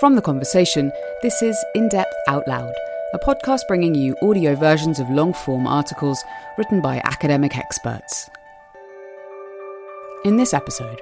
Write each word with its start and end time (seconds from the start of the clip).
From 0.00 0.16
the 0.16 0.22
conversation, 0.22 0.90
this 1.20 1.42
is 1.42 1.62
In 1.74 1.86
Depth 1.90 2.14
Out 2.26 2.48
Loud, 2.48 2.72
a 3.12 3.18
podcast 3.18 3.68
bringing 3.68 3.94
you 3.94 4.16
audio 4.22 4.54
versions 4.54 4.98
of 4.98 5.10
long 5.10 5.34
form 5.34 5.66
articles 5.66 6.24
written 6.56 6.80
by 6.80 7.02
academic 7.04 7.58
experts. 7.58 8.30
In 10.24 10.38
this 10.38 10.54
episode, 10.54 10.98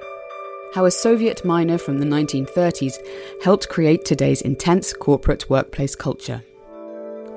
how 0.75 0.83
a 0.83 0.91
Soviet 0.91 1.45
miner 1.45 1.77
from 1.77 1.99
the 1.99 2.05
1930s 2.05 2.95
helped 3.41 3.69
create 3.69 4.03
today's 4.03 4.41
intense 4.41 4.91
corporate 4.91 5.49
workplace 5.49 5.95
culture. 5.95 6.43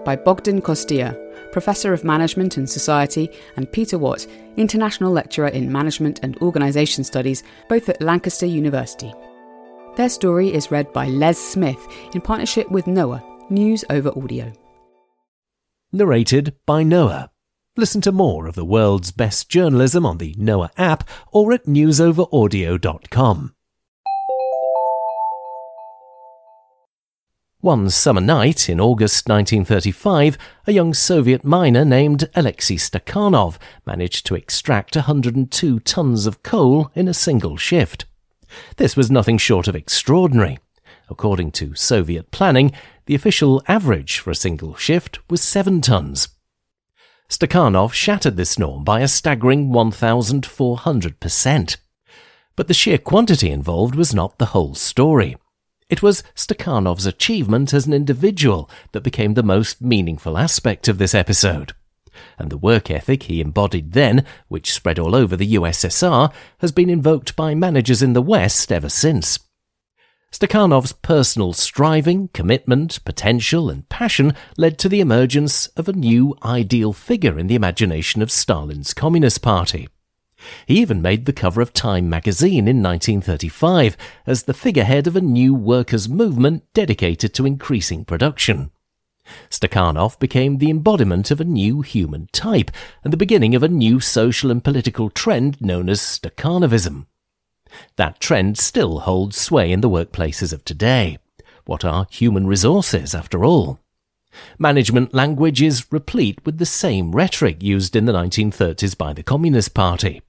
By 0.05 0.17
Bogdan 0.17 0.63
Costea, 0.63 1.17
Professor 1.53 1.93
of 1.93 2.03
Management 2.03 2.57
and 2.57 2.69
Society, 2.69 3.31
and 3.55 3.71
Peter 3.71 3.99
Watt, 3.99 4.27
International 4.57 5.13
Lecturer 5.13 5.47
in 5.47 5.71
Management 5.71 6.19
and 6.25 6.37
Organisation 6.39 7.05
Studies, 7.05 7.45
both 7.69 7.89
at 7.89 8.03
Lancaster 8.03 8.47
University. 8.47 9.15
Their 9.95 10.09
story 10.09 10.55
is 10.55 10.71
read 10.71 10.91
by 10.95 11.09
Les 11.09 11.39
Smith 11.39 11.87
in 12.15 12.23
partnership 12.23 12.71
with 12.71 12.87
Noa, 12.87 13.23
News 13.51 13.85
Over 13.91 14.11
Audio. 14.17 14.51
Narrated 15.93 16.57
by 16.65 16.83
Noa. 16.83 17.31
Listen 17.77 18.01
to 18.03 18.13
more 18.13 18.47
of 18.47 18.55
the 18.55 18.65
world's 18.65 19.13
best 19.13 19.51
journalism 19.51 20.07
on 20.07 20.17
the 20.17 20.35
Noa 20.39 20.71
app 20.79 21.07
or 21.31 21.53
at 21.53 21.67
newsoveraudio.com. 21.67 23.55
One 27.61 27.91
summer 27.91 28.23
night 28.23 28.71
in 28.71 28.81
August 28.81 29.29
1935, 29.29 30.39
a 30.67 30.73
young 30.73 30.95
Soviet 30.95 31.45
miner 31.45 31.85
named 31.85 32.31
Alexei 32.35 32.77
Stakhanov 32.77 33.59
managed 33.85 34.25
to 34.27 34.35
extract 34.35 34.97
102 34.97 35.81
tons 35.81 36.27
of 36.27 36.43
coal 36.43 36.91
in 36.95 37.09
a 37.09 37.15
single 37.15 37.59
shift. 37.59 38.07
This 38.77 38.97
was 38.97 39.11
nothing 39.11 39.39
short 39.39 39.69
of 39.69 39.77
extraordinary. 39.77 40.59
According 41.09 41.53
to 41.53 41.75
Soviet 41.75 42.31
planning, 42.31 42.73
the 43.07 43.15
official 43.15 43.63
average 43.69 44.19
for 44.19 44.31
a 44.31 44.35
single 44.35 44.75
shift 44.75 45.19
was 45.31 45.41
seven 45.43 45.81
tons. 45.81 46.29
Stakhanov 47.29 47.93
shattered 47.93 48.37
this 48.37 48.59
norm 48.59 48.83
by 48.85 49.01
a 49.01 49.09
staggering 49.09 49.71
1,400%. 49.71 51.77
But 52.57 52.69
the 52.69 52.75
sheer 52.75 52.99
quantity 52.99 53.51
involved 53.51 53.95
was 53.95 54.15
not 54.15 54.39
the 54.39 54.47
whole 54.47 54.75
story. 54.75 55.37
It 55.89 56.03
was 56.03 56.23
Stakhanov's 56.35 57.07
achievement 57.07 57.73
as 57.75 57.87
an 57.87 57.93
individual 57.93 58.71
that 58.93 59.03
became 59.03 59.35
the 59.35 59.43
most 59.43 59.83
meaningful 59.83 60.39
aspect 60.39 60.89
of 60.89 60.99
this 60.99 61.15
episode 61.15 61.75
and 62.39 62.51
the 62.51 62.57
work 62.57 62.91
ethic 62.91 63.25
he 63.25 63.41
embodied 63.41 63.93
then, 63.93 64.25
which 64.49 64.73
spread 64.73 64.99
all 64.99 65.15
over 65.15 65.37
the 65.37 65.55
USSR, 65.55 66.33
has 66.59 66.73
been 66.73 66.91
invoked 66.91 67.37
by 67.37 67.55
managers 67.55 68.03
in 68.03 68.13
the 68.13 68.23
West 68.23 68.71
ever 68.71 68.89
since. 68.89 69.39
Stakhanov's 70.33 70.95
personal 70.95 71.53
striving, 71.53 72.29
commitment, 72.29 73.05
potential, 73.05 73.69
and 73.69 73.87
passion 73.91 74.35
led 74.57 74.79
to 74.79 74.89
the 74.89 75.01
emergence 75.01 75.67
of 75.69 75.89
a 75.89 75.93
new 75.93 76.35
ideal 76.43 76.95
figure 76.95 77.39
in 77.39 77.49
the 77.49 77.55
imagination 77.55 78.23
of 78.23 78.31
Stalin's 78.31 78.95
Communist 78.95 79.43
Party. 79.43 79.89
He 80.67 80.81
even 80.81 81.03
made 81.03 81.27
the 81.27 81.35
cover 81.35 81.61
of 81.61 81.75
Time 81.75 82.09
magazine 82.09 82.67
in 82.67 82.83
1935 82.83 83.97
as 84.27 84.45
the 84.45 84.55
figurehead 84.55 85.07
of 85.07 85.17
a 85.17 85.21
new 85.21 85.55
workers' 85.55 86.09
movement 86.09 86.65
dedicated 86.73 87.35
to 87.35 87.47
increasing 87.47 88.05
production. 88.05 88.71
Stakhanov 89.51 90.19
became 90.19 90.59
the 90.59 90.71
embodiment 90.71 91.31
of 91.31 91.41
a 91.41 91.45
new 91.45 91.83
human 91.83 92.29
type 92.33 92.71
and 93.05 93.13
the 93.13 93.17
beginning 93.17 93.55
of 93.55 93.63
a 93.63 93.69
new 93.69 94.01
social 94.01 94.51
and 94.51 94.65
political 94.65 95.11
trend 95.11 95.61
known 95.61 95.89
as 95.89 96.01
Stakhanovism. 96.01 97.07
That 97.97 98.21
trend 98.21 98.59
still 98.59 99.01
holds 99.01 99.37
sway 99.37 99.73
in 99.73 99.81
the 99.81 99.91
workplaces 99.91 100.53
of 100.53 100.65
today. 100.65 101.19
What 101.65 101.85
are 101.85 102.07
human 102.11 102.47
resources, 102.47 103.15
after 103.15 103.45
all? 103.45 103.79
Management 104.59 105.15
language 105.15 105.63
is 105.63 105.87
replete 105.91 106.45
with 106.45 106.59
the 106.59 106.67
same 106.67 107.13
rhetoric 107.13 107.63
used 107.63 107.95
in 107.95 108.07
the 108.07 108.13
1930s 108.13 108.97
by 108.97 109.13
the 109.13 109.23
Communist 109.23 109.75
Party. 109.75 110.23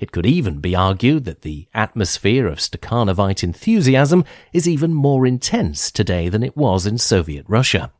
It 0.00 0.12
could 0.12 0.26
even 0.26 0.60
be 0.60 0.74
argued 0.74 1.24
that 1.24 1.42
the 1.42 1.68
atmosphere 1.72 2.46
of 2.46 2.58
Stakhanovite 2.58 3.44
enthusiasm 3.44 4.24
is 4.52 4.68
even 4.68 4.92
more 4.92 5.26
intense 5.26 5.90
today 5.90 6.28
than 6.28 6.42
it 6.42 6.56
was 6.56 6.86
in 6.86 6.98
Soviet 6.98 7.44
Russia. 7.48 7.92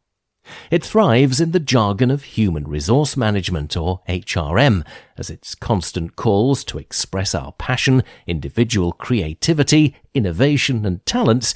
It 0.71 0.85
thrives 0.85 1.41
in 1.41 1.53
the 1.53 1.61
jargon 1.61 2.11
of 2.11 2.23
human 2.23 2.67
resource 2.67 3.17
management, 3.17 3.77
or 3.77 4.01
HRM, 4.09 4.87
as 5.17 5.31
its 5.31 5.55
constant 5.55 6.17
calls 6.17 6.65
to 6.65 6.79
express 6.79 7.35
our 7.35 7.53
passion, 7.53 8.03
individual 8.27 8.93
creativity, 8.93 9.97
innovation, 10.15 10.85
and 10.87 11.05
talents 11.07 11.55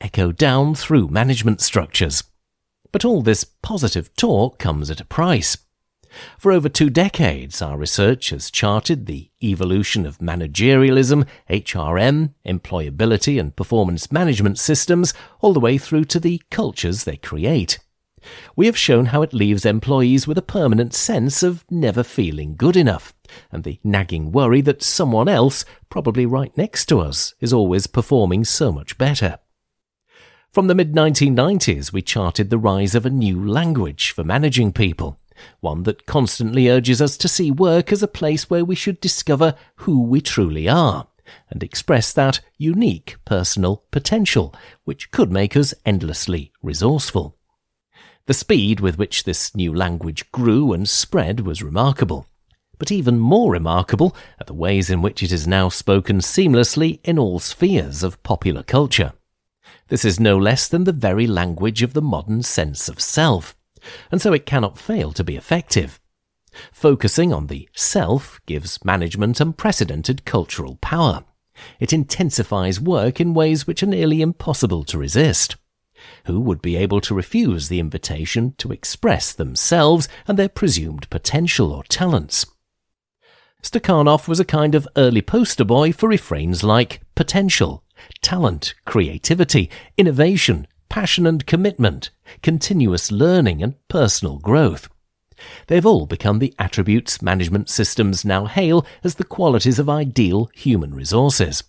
echo 0.00 0.32
down 0.32 0.74
through 0.74 1.08
management 1.08 1.60
structures. 1.60 2.24
But 2.90 3.04
all 3.04 3.22
this 3.22 3.44
positive 3.44 4.14
talk 4.16 4.58
comes 4.58 4.90
at 4.90 5.00
a 5.00 5.04
price. 5.04 5.56
For 6.38 6.52
over 6.52 6.68
two 6.68 6.90
decades, 6.90 7.62
our 7.62 7.78
research 7.78 8.30
has 8.30 8.50
charted 8.50 9.06
the 9.06 9.30
evolution 9.42 10.04
of 10.04 10.18
managerialism, 10.18 11.26
HRM, 11.48 12.34
employability, 12.44 13.40
and 13.40 13.56
performance 13.56 14.12
management 14.12 14.58
systems, 14.58 15.14
all 15.40 15.54
the 15.54 15.60
way 15.60 15.78
through 15.78 16.04
to 16.06 16.20
the 16.20 16.42
cultures 16.50 17.04
they 17.04 17.16
create 17.16 17.78
we 18.56 18.66
have 18.66 18.76
shown 18.76 19.06
how 19.06 19.22
it 19.22 19.32
leaves 19.32 19.64
employees 19.64 20.26
with 20.26 20.38
a 20.38 20.42
permanent 20.42 20.94
sense 20.94 21.42
of 21.42 21.64
never 21.70 22.02
feeling 22.02 22.56
good 22.56 22.76
enough, 22.76 23.14
and 23.50 23.64
the 23.64 23.78
nagging 23.82 24.32
worry 24.32 24.60
that 24.62 24.82
someone 24.82 25.28
else, 25.28 25.64
probably 25.88 26.26
right 26.26 26.56
next 26.56 26.86
to 26.86 27.00
us, 27.00 27.34
is 27.40 27.52
always 27.52 27.86
performing 27.86 28.44
so 28.44 28.72
much 28.72 28.98
better. 28.98 29.38
From 30.52 30.66
the 30.66 30.74
mid 30.74 30.92
1990s, 30.92 31.92
we 31.92 32.02
charted 32.02 32.50
the 32.50 32.58
rise 32.58 32.94
of 32.94 33.06
a 33.06 33.10
new 33.10 33.42
language 33.46 34.10
for 34.10 34.22
managing 34.22 34.72
people, 34.72 35.18
one 35.60 35.84
that 35.84 36.06
constantly 36.06 36.68
urges 36.68 37.00
us 37.00 37.16
to 37.16 37.28
see 37.28 37.50
work 37.50 37.90
as 37.90 38.02
a 38.02 38.08
place 38.08 38.50
where 38.50 38.64
we 38.64 38.74
should 38.74 39.00
discover 39.00 39.54
who 39.76 40.02
we 40.02 40.20
truly 40.20 40.68
are 40.68 41.06
and 41.50 41.62
express 41.62 42.12
that 42.12 42.40
unique 42.58 43.16
personal 43.24 43.84
potential, 43.90 44.54
which 44.84 45.10
could 45.10 45.30
make 45.30 45.56
us 45.56 45.74
endlessly 45.84 46.52
resourceful. 46.62 47.36
The 48.26 48.34
speed 48.34 48.78
with 48.78 48.98
which 48.98 49.24
this 49.24 49.54
new 49.54 49.74
language 49.74 50.30
grew 50.30 50.72
and 50.72 50.88
spread 50.88 51.40
was 51.40 51.62
remarkable. 51.62 52.26
But 52.78 52.92
even 52.92 53.18
more 53.18 53.50
remarkable 53.50 54.14
are 54.40 54.44
the 54.44 54.54
ways 54.54 54.90
in 54.90 55.02
which 55.02 55.22
it 55.24 55.32
is 55.32 55.46
now 55.46 55.68
spoken 55.68 56.18
seamlessly 56.18 57.00
in 57.02 57.18
all 57.18 57.40
spheres 57.40 58.04
of 58.04 58.22
popular 58.22 58.62
culture. 58.62 59.12
This 59.88 60.04
is 60.04 60.20
no 60.20 60.38
less 60.38 60.68
than 60.68 60.84
the 60.84 60.92
very 60.92 61.26
language 61.26 61.82
of 61.82 61.94
the 61.94 62.02
modern 62.02 62.42
sense 62.42 62.88
of 62.88 63.00
self, 63.00 63.56
and 64.10 64.22
so 64.22 64.32
it 64.32 64.46
cannot 64.46 64.78
fail 64.78 65.12
to 65.12 65.24
be 65.24 65.36
effective. 65.36 66.00
Focusing 66.72 67.32
on 67.32 67.48
the 67.48 67.68
self 67.74 68.40
gives 68.46 68.84
management 68.84 69.40
unprecedented 69.40 70.24
cultural 70.24 70.76
power. 70.76 71.24
It 71.80 71.92
intensifies 71.92 72.80
work 72.80 73.20
in 73.20 73.34
ways 73.34 73.66
which 73.66 73.82
are 73.82 73.86
nearly 73.86 74.22
impossible 74.22 74.84
to 74.84 74.98
resist 74.98 75.56
who 76.24 76.40
would 76.40 76.62
be 76.62 76.76
able 76.76 77.00
to 77.00 77.14
refuse 77.14 77.68
the 77.68 77.80
invitation 77.80 78.54
to 78.58 78.72
express 78.72 79.32
themselves 79.32 80.08
and 80.26 80.38
their 80.38 80.48
presumed 80.48 81.08
potential 81.10 81.72
or 81.72 81.84
talents. 81.84 82.46
Stakhanov 83.62 84.26
was 84.26 84.40
a 84.40 84.44
kind 84.44 84.74
of 84.74 84.88
early 84.96 85.22
poster 85.22 85.64
boy 85.64 85.92
for 85.92 86.08
refrains 86.08 86.64
like 86.64 87.00
potential, 87.14 87.84
talent, 88.20 88.74
creativity, 88.84 89.70
innovation, 89.96 90.66
passion 90.88 91.26
and 91.26 91.46
commitment, 91.46 92.10
continuous 92.42 93.12
learning 93.12 93.62
and 93.62 93.74
personal 93.88 94.38
growth. 94.38 94.88
They've 95.68 95.86
all 95.86 96.06
become 96.06 96.38
the 96.38 96.54
attributes 96.58 97.22
management 97.22 97.68
systems 97.68 98.24
now 98.24 98.46
hail 98.46 98.84
as 99.02 99.14
the 99.14 99.24
qualities 99.24 99.78
of 99.78 99.88
ideal 99.88 100.50
human 100.54 100.94
resources. 100.94 101.64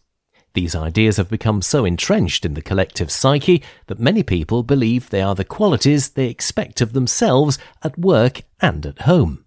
These 0.53 0.75
ideas 0.75 1.17
have 1.17 1.29
become 1.29 1.63
so 1.63 1.83
entrenched 1.83 2.45
in 2.45 2.53
the 2.53 2.61
collective 2.61 3.09
psyche 3.09 3.63
that 3.87 3.99
many 3.99 4.21
people 4.21 4.61
believe 4.61 5.09
they 5.09 5.21
are 5.21 5.33
the 5.33 5.43
qualities 5.43 6.09
they 6.09 6.27
expect 6.27 6.79
of 6.79 6.93
themselves 6.93 7.57
at 7.81 7.97
work 7.97 8.43
and 8.61 8.85
at 8.85 9.01
home. 9.01 9.45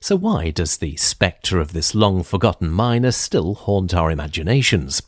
So 0.00 0.16
why 0.16 0.50
does 0.50 0.76
the 0.76 0.96
spectre 0.96 1.58
of 1.58 1.72
this 1.72 1.94
long 1.94 2.22
forgotten 2.22 2.68
miner 2.70 3.10
still 3.10 3.54
haunt 3.54 3.94
our 3.94 4.10
imaginations? 4.10 5.00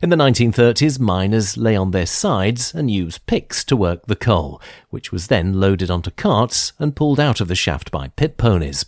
In 0.00 0.10
the 0.10 0.16
1930s, 0.16 1.00
miners 1.00 1.56
lay 1.56 1.74
on 1.74 1.90
their 1.90 2.06
sides 2.06 2.72
and 2.72 2.88
used 2.88 3.26
picks 3.26 3.64
to 3.64 3.76
work 3.76 4.06
the 4.06 4.14
coal, 4.14 4.62
which 4.90 5.10
was 5.10 5.26
then 5.26 5.54
loaded 5.54 5.90
onto 5.90 6.12
carts 6.12 6.72
and 6.78 6.94
pulled 6.94 7.18
out 7.18 7.40
of 7.40 7.48
the 7.48 7.56
shaft 7.56 7.90
by 7.90 8.08
pit 8.08 8.36
ponies. 8.36 8.86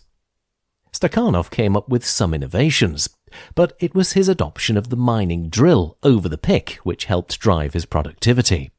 Stakhanov 0.93 1.51
came 1.51 1.77
up 1.77 1.89
with 1.89 2.07
some 2.07 2.33
innovations, 2.33 3.09
but 3.55 3.77
it 3.79 3.95
was 3.95 4.13
his 4.13 4.29
adoption 4.29 4.77
of 4.77 4.91
the 4.91 4.97
mining 4.97 5.49
drill 5.49 5.97
over 6.03 6.29
the 6.29 6.39
pick 6.39 6.75
which 6.83 7.07
helped 7.07 7.41
drive 7.41 7.73
his 7.73 7.87
productivity. 7.87 8.71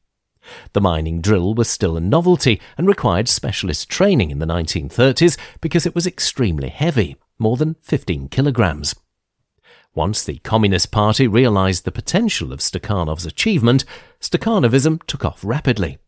The 0.72 0.80
mining 0.80 1.20
drill 1.20 1.54
was 1.54 1.68
still 1.68 1.96
a 1.96 2.00
novelty 2.00 2.60
and 2.76 2.86
required 2.86 3.28
specialist 3.28 3.88
training 3.88 4.30
in 4.30 4.38
the 4.38 4.46
1930s 4.46 5.36
because 5.60 5.86
it 5.86 5.94
was 5.94 6.06
extremely 6.06 6.68
heavy, 6.68 7.16
more 7.38 7.56
than 7.56 7.76
15 7.82 8.28
kilograms. 8.28 8.94
Once 9.94 10.22
the 10.24 10.38
Communist 10.38 10.92
Party 10.92 11.26
realized 11.26 11.84
the 11.84 11.92
potential 11.92 12.52
of 12.52 12.60
Stakhanov's 12.60 13.26
achievement, 13.26 13.84
Stakhanovism 14.20 15.02
took 15.06 15.24
off 15.24 15.44
rapidly. 15.44 15.98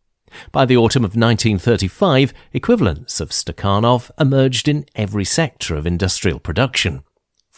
By 0.53 0.65
the 0.65 0.77
autumn 0.77 1.05
of 1.05 1.17
1935, 1.17 2.33
equivalents 2.53 3.21
of 3.21 3.31
Stakhanov 3.31 4.11
emerged 4.19 4.69
in 4.69 4.87
every 4.95 5.25
sector 5.25 5.75
of 5.75 5.87
industrial 5.87 6.39
production. 6.39 7.03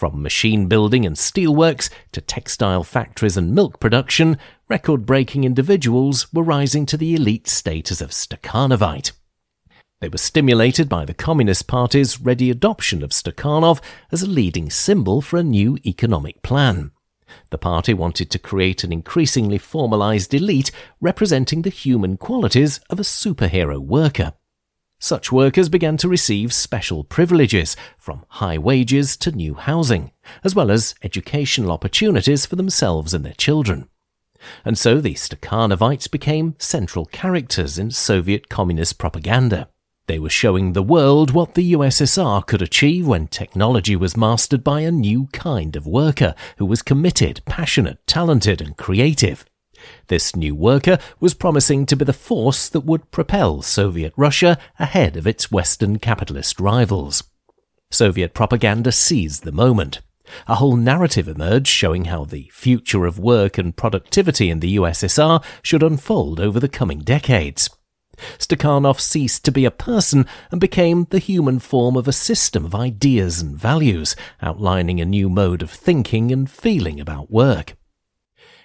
From 0.03 0.21
machine 0.21 0.67
building 0.67 1.07
and 1.07 1.15
steelworks 1.15 1.89
to 2.11 2.21
textile 2.21 2.83
factories 2.83 3.37
and 3.37 3.55
milk 3.55 3.79
production, 3.79 4.37
record 4.69 5.07
breaking 5.07 5.45
individuals 5.45 6.27
were 6.33 6.43
rising 6.43 6.87
to 6.87 6.97
the 6.97 7.15
elite 7.15 7.47
status 7.47 8.01
of 8.01 8.11
Stakhanovite. 8.11 9.13
They 10.01 10.09
were 10.09 10.19
stimulated 10.19 10.89
by 10.89 11.05
the 11.05 11.15
Communist 11.15 11.69
Party's 11.69 12.21
ready 12.21 12.51
adoption 12.51 13.05
of 13.05 13.11
Stakhanov 13.11 13.81
as 14.11 14.23
a 14.23 14.29
leading 14.29 14.71
symbol 14.71 15.21
for 15.21 15.37
a 15.37 15.45
new 15.45 15.79
economic 15.87 16.43
plan. 16.43 16.91
The 17.51 17.59
party 17.59 17.95
wanted 17.95 18.29
to 18.33 18.41
create 18.41 18.83
an 18.83 18.93
increasingly 18.93 19.59
formalized 19.59 20.35
elite 20.35 20.73
representing 21.01 21.63
the 21.63 21.71
human 21.71 22.17
qualities 22.17 22.81
of 22.91 22.99
a 22.99 23.05
superhero 23.05 23.79
worker. 23.79 24.33
Such 25.03 25.33
workers 25.33 25.69
began 25.69 25.97
to 25.97 26.09
receive 26.09 26.53
special 26.53 27.03
privileges, 27.03 27.75
from 27.99 28.25
high 28.29 28.57
wages 28.57 29.17
to 29.17 29.33
new 29.33 29.55
housing, 29.55 30.13
as 30.45 30.55
well 30.55 30.71
as 30.71 30.95
educational 31.03 31.73
opportunities 31.73 32.47
for 32.47 32.55
themselves 32.55 33.13
and 33.13 33.25
their 33.25 33.33
children. 33.33 33.89
And 34.65 34.79
so 34.79 35.01
the 35.01 35.15
Stakhanovites 35.15 36.09
became 36.09 36.55
central 36.61 37.05
characters 37.07 37.81
in 37.81 37.91
Soviet 37.91 38.49
communist 38.49 38.97
propaganda. 38.97 39.69
They 40.07 40.21
were 40.21 40.31
showing 40.31 40.73
the 40.73 40.85
world 40.85 41.33
what 41.33 41.55
the 41.55 41.73
USSR 41.73 42.47
could 42.47 42.63
achieve 42.63 43.05
when 43.05 43.27
technology 43.27 43.97
was 43.97 44.17
mastered 44.17 44.63
by 44.63 44.83
a 44.83 44.93
new 44.93 45.27
kind 45.33 45.75
of 45.75 45.85
worker 45.85 46.37
who 46.59 46.67
was 46.67 46.81
committed, 46.81 47.43
passionate, 47.45 47.99
talented, 48.07 48.63
and 48.63 48.77
creative. 48.77 49.45
This 50.09 50.37
new 50.37 50.55
worker 50.55 50.99
was 51.21 51.35
promising 51.35 51.87
to 51.87 51.97
be 51.97 52.05
the 52.05 52.13
force 52.13 52.69
that 52.69 52.85
would 52.85 53.11
propel 53.11 53.63
Soviet 53.63 54.13
Russia 54.17 54.59
ahead 54.79 55.17
of 55.17 55.27
its 55.27 55.51
Western 55.51 55.99
capitalist 55.99 56.61
rivals. 56.61 57.25
Soviet 57.91 58.35
propaganda 58.35 58.93
seized 58.93 59.45
the 59.45 59.53
moment. 59.53 60.01
A 60.47 60.57
whole 60.57 60.77
narrative 60.77 61.29
emerged 61.29 61.69
showing 61.69 62.07
how 62.07 62.25
the 62.25 62.49
future 62.53 63.07
of 63.07 63.19
work 63.19 63.59
and 63.59 63.77
productivity 63.77 64.51
in 64.51 64.61
the 64.61 64.77
USSR 64.77 65.45
should 65.63 65.83
unfold 65.83 66.41
over 66.41 66.59
the 66.59 66.69
coming 66.69 67.01
decades. 67.01 67.69
Stakhanov 68.39 69.01
ceased 69.01 69.45
to 69.45 69.53
be 69.53 69.65
a 69.65 69.71
person 69.71 70.27
and 70.51 70.61
became 70.61 71.07
the 71.11 71.19
human 71.19 71.59
form 71.59 71.97
of 71.97 72.07
a 72.07 72.13
system 72.13 72.65
of 72.65 72.75
ideas 72.75 73.41
and 73.41 73.57
values, 73.57 74.15
outlining 74.41 75.01
a 75.01 75.05
new 75.05 75.29
mode 75.29 75.63
of 75.63 75.71
thinking 75.71 76.31
and 76.31 76.51
feeling 76.51 77.01
about 77.01 77.31
work. 77.31 77.75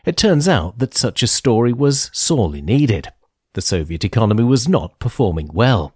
It 0.08 0.16
turns 0.16 0.48
out 0.48 0.80
that 0.80 0.96
such 0.96 1.22
a 1.22 1.28
story 1.28 1.74
was 1.74 2.10
sorely 2.14 2.62
needed. 2.62 3.10
The 3.56 3.62
Soviet 3.62 4.06
economy 4.06 4.46
was 4.46 4.70
not 4.70 4.98
performing 5.00 5.50
well. 5.52 5.94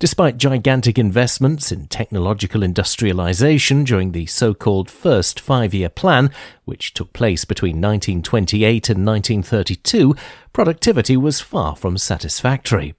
Despite 0.00 0.38
gigantic 0.38 0.98
investments 0.98 1.70
in 1.70 1.86
technological 1.86 2.64
industrialization 2.64 3.84
during 3.84 4.10
the 4.10 4.26
so-called 4.26 4.90
first 4.90 5.38
five-year 5.38 5.88
plan, 5.88 6.32
which 6.64 6.94
took 6.94 7.12
place 7.12 7.44
between 7.44 7.76
1928 7.76 8.90
and 8.90 9.06
1932, 9.06 10.16
productivity 10.52 11.16
was 11.16 11.40
far 11.40 11.76
from 11.76 11.96
satisfactory. 11.96 12.96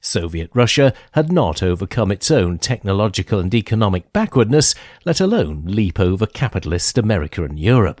Soviet 0.00 0.50
Russia 0.52 0.92
had 1.12 1.30
not 1.30 1.62
overcome 1.62 2.10
its 2.10 2.28
own 2.28 2.58
technological 2.58 3.38
and 3.38 3.54
economic 3.54 4.12
backwardness, 4.12 4.74
let 5.04 5.20
alone 5.20 5.62
leap 5.64 6.00
over 6.00 6.26
capitalist 6.26 6.98
America 6.98 7.44
and 7.44 7.56
Europe. 7.56 8.00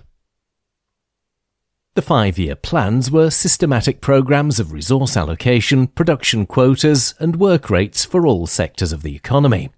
The 1.94 2.00
five 2.00 2.38
year 2.38 2.56
plans 2.56 3.10
were 3.10 3.28
systematic 3.28 4.00
programs 4.00 4.58
of 4.58 4.72
resource 4.72 5.14
allocation, 5.14 5.88
production 5.88 6.46
quotas, 6.46 7.14
and 7.20 7.36
work 7.36 7.68
rates 7.68 8.02
for 8.02 8.26
all 8.26 8.46
sectors 8.46 8.92
of 8.92 9.02
the 9.02 9.14
economy. 9.14 9.68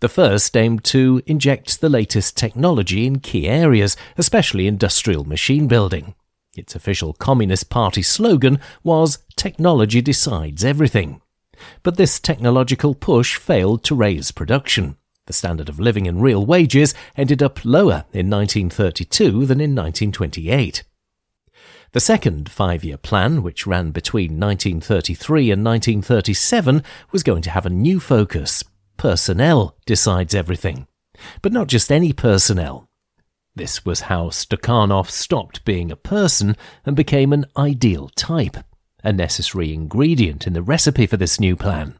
The 0.00 0.10
first 0.10 0.54
aimed 0.54 0.84
to 0.84 1.22
inject 1.24 1.80
the 1.80 1.88
latest 1.88 2.36
technology 2.36 3.06
in 3.06 3.20
key 3.20 3.48
areas, 3.48 3.96
especially 4.18 4.66
industrial 4.66 5.24
machine 5.24 5.66
building. 5.66 6.14
Its 6.58 6.74
official 6.74 7.14
Communist 7.14 7.70
Party 7.70 8.02
slogan 8.02 8.60
was 8.84 9.20
Technology 9.34 10.02
decides 10.02 10.62
everything. 10.62 11.22
But 11.82 11.96
this 11.96 12.20
technological 12.20 12.94
push 12.94 13.36
failed 13.36 13.82
to 13.84 13.94
raise 13.94 14.30
production. 14.30 14.98
The 15.24 15.32
standard 15.32 15.70
of 15.70 15.80
living 15.80 16.06
and 16.06 16.20
real 16.20 16.44
wages 16.44 16.92
ended 17.16 17.42
up 17.42 17.64
lower 17.64 18.04
in 18.12 18.28
1932 18.28 19.46
than 19.46 19.58
in 19.58 19.74
1928. 19.74 20.82
The 21.92 22.00
second 22.00 22.48
five 22.48 22.84
year 22.84 22.96
plan, 22.96 23.42
which 23.42 23.66
ran 23.66 23.90
between 23.90 24.38
1933 24.38 25.50
and 25.50 25.64
1937, 25.64 26.84
was 27.10 27.24
going 27.24 27.42
to 27.42 27.50
have 27.50 27.66
a 27.66 27.70
new 27.70 27.98
focus. 27.98 28.62
Personnel 28.96 29.76
decides 29.86 30.32
everything. 30.32 30.86
But 31.42 31.52
not 31.52 31.66
just 31.66 31.90
any 31.90 32.12
personnel. 32.12 32.88
This 33.56 33.84
was 33.84 34.02
how 34.02 34.28
Stakhanov 34.28 35.10
stopped 35.10 35.64
being 35.64 35.90
a 35.90 35.96
person 35.96 36.56
and 36.86 36.94
became 36.94 37.32
an 37.32 37.46
ideal 37.56 38.08
type, 38.10 38.58
a 39.02 39.12
necessary 39.12 39.74
ingredient 39.74 40.46
in 40.46 40.52
the 40.52 40.62
recipe 40.62 41.06
for 41.06 41.16
this 41.16 41.40
new 41.40 41.56
plan. 41.56 41.98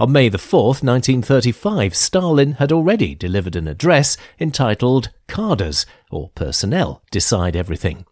On 0.00 0.10
May 0.10 0.28
the 0.28 0.38
4th, 0.38 0.82
1935, 0.82 1.94
Stalin 1.94 2.52
had 2.54 2.72
already 2.72 3.14
delivered 3.14 3.54
an 3.54 3.68
address 3.68 4.16
entitled 4.40 5.10
Cadres, 5.28 5.86
or 6.10 6.30
Personnel, 6.30 7.04
Decide 7.12 7.54
Everything. 7.54 8.04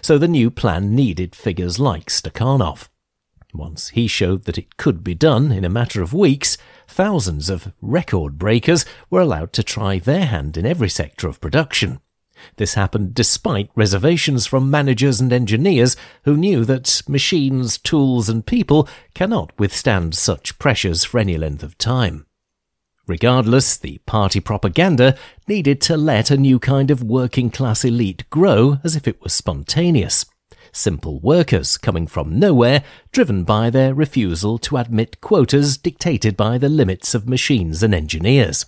So 0.00 0.18
the 0.18 0.28
new 0.28 0.50
plan 0.50 0.94
needed 0.94 1.34
figures 1.34 1.78
like 1.78 2.06
Stakhanov. 2.06 2.88
Once 3.54 3.90
he 3.90 4.06
showed 4.06 4.44
that 4.44 4.56
it 4.56 4.78
could 4.78 5.04
be 5.04 5.14
done 5.14 5.52
in 5.52 5.64
a 5.64 5.68
matter 5.68 6.00
of 6.02 6.14
weeks, 6.14 6.56
thousands 6.88 7.50
of 7.50 7.72
record 7.82 8.38
breakers 8.38 8.86
were 9.10 9.20
allowed 9.20 9.52
to 9.52 9.62
try 9.62 9.98
their 9.98 10.24
hand 10.24 10.56
in 10.56 10.64
every 10.64 10.88
sector 10.88 11.28
of 11.28 11.40
production. 11.40 12.00
This 12.56 12.74
happened 12.74 13.14
despite 13.14 13.70
reservations 13.74 14.46
from 14.46 14.70
managers 14.70 15.20
and 15.20 15.32
engineers 15.32 15.96
who 16.24 16.36
knew 16.36 16.64
that 16.64 17.02
machines, 17.06 17.78
tools, 17.78 18.28
and 18.28 18.44
people 18.44 18.88
cannot 19.14 19.56
withstand 19.58 20.14
such 20.14 20.58
pressures 20.58 21.04
for 21.04 21.18
any 21.20 21.36
length 21.36 21.62
of 21.62 21.78
time. 21.78 22.26
Regardless, 23.06 23.76
the 23.76 23.98
party 24.06 24.38
propaganda 24.38 25.16
needed 25.48 25.80
to 25.82 25.96
let 25.96 26.30
a 26.30 26.36
new 26.36 26.60
kind 26.60 26.90
of 26.90 27.02
working 27.02 27.50
class 27.50 27.84
elite 27.84 28.28
grow 28.30 28.78
as 28.84 28.94
if 28.94 29.08
it 29.08 29.20
was 29.20 29.32
spontaneous. 29.32 30.24
Simple 30.70 31.18
workers 31.18 31.76
coming 31.76 32.06
from 32.06 32.38
nowhere, 32.38 32.84
driven 33.10 33.42
by 33.42 33.70
their 33.70 33.92
refusal 33.92 34.56
to 34.58 34.76
admit 34.76 35.20
quotas 35.20 35.76
dictated 35.76 36.36
by 36.36 36.58
the 36.58 36.68
limits 36.68 37.14
of 37.14 37.28
machines 37.28 37.82
and 37.82 37.92
engineers. 37.92 38.66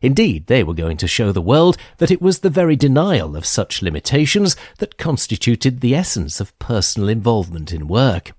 Indeed, 0.00 0.46
they 0.46 0.64
were 0.64 0.74
going 0.74 0.96
to 0.98 1.06
show 1.06 1.30
the 1.30 1.40
world 1.40 1.76
that 1.98 2.10
it 2.10 2.20
was 2.20 2.40
the 2.40 2.50
very 2.50 2.76
denial 2.76 3.36
of 3.36 3.46
such 3.46 3.82
limitations 3.82 4.56
that 4.78 4.98
constituted 4.98 5.80
the 5.80 5.94
essence 5.94 6.40
of 6.40 6.58
personal 6.58 7.08
involvement 7.08 7.72
in 7.72 7.86
work. 7.86 8.32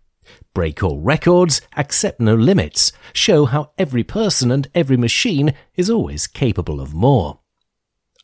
Break 0.53 0.83
all 0.83 0.99
records, 0.99 1.61
accept 1.75 2.19
no 2.19 2.35
limits, 2.35 2.91
show 3.11 3.45
how 3.45 3.71
every 3.77 4.03
person 4.03 4.51
and 4.51 4.67
every 4.75 4.97
machine 4.97 5.55
is 5.75 5.89
always 5.89 6.27
capable 6.27 6.79
of 6.79 6.93
more. 6.93 7.39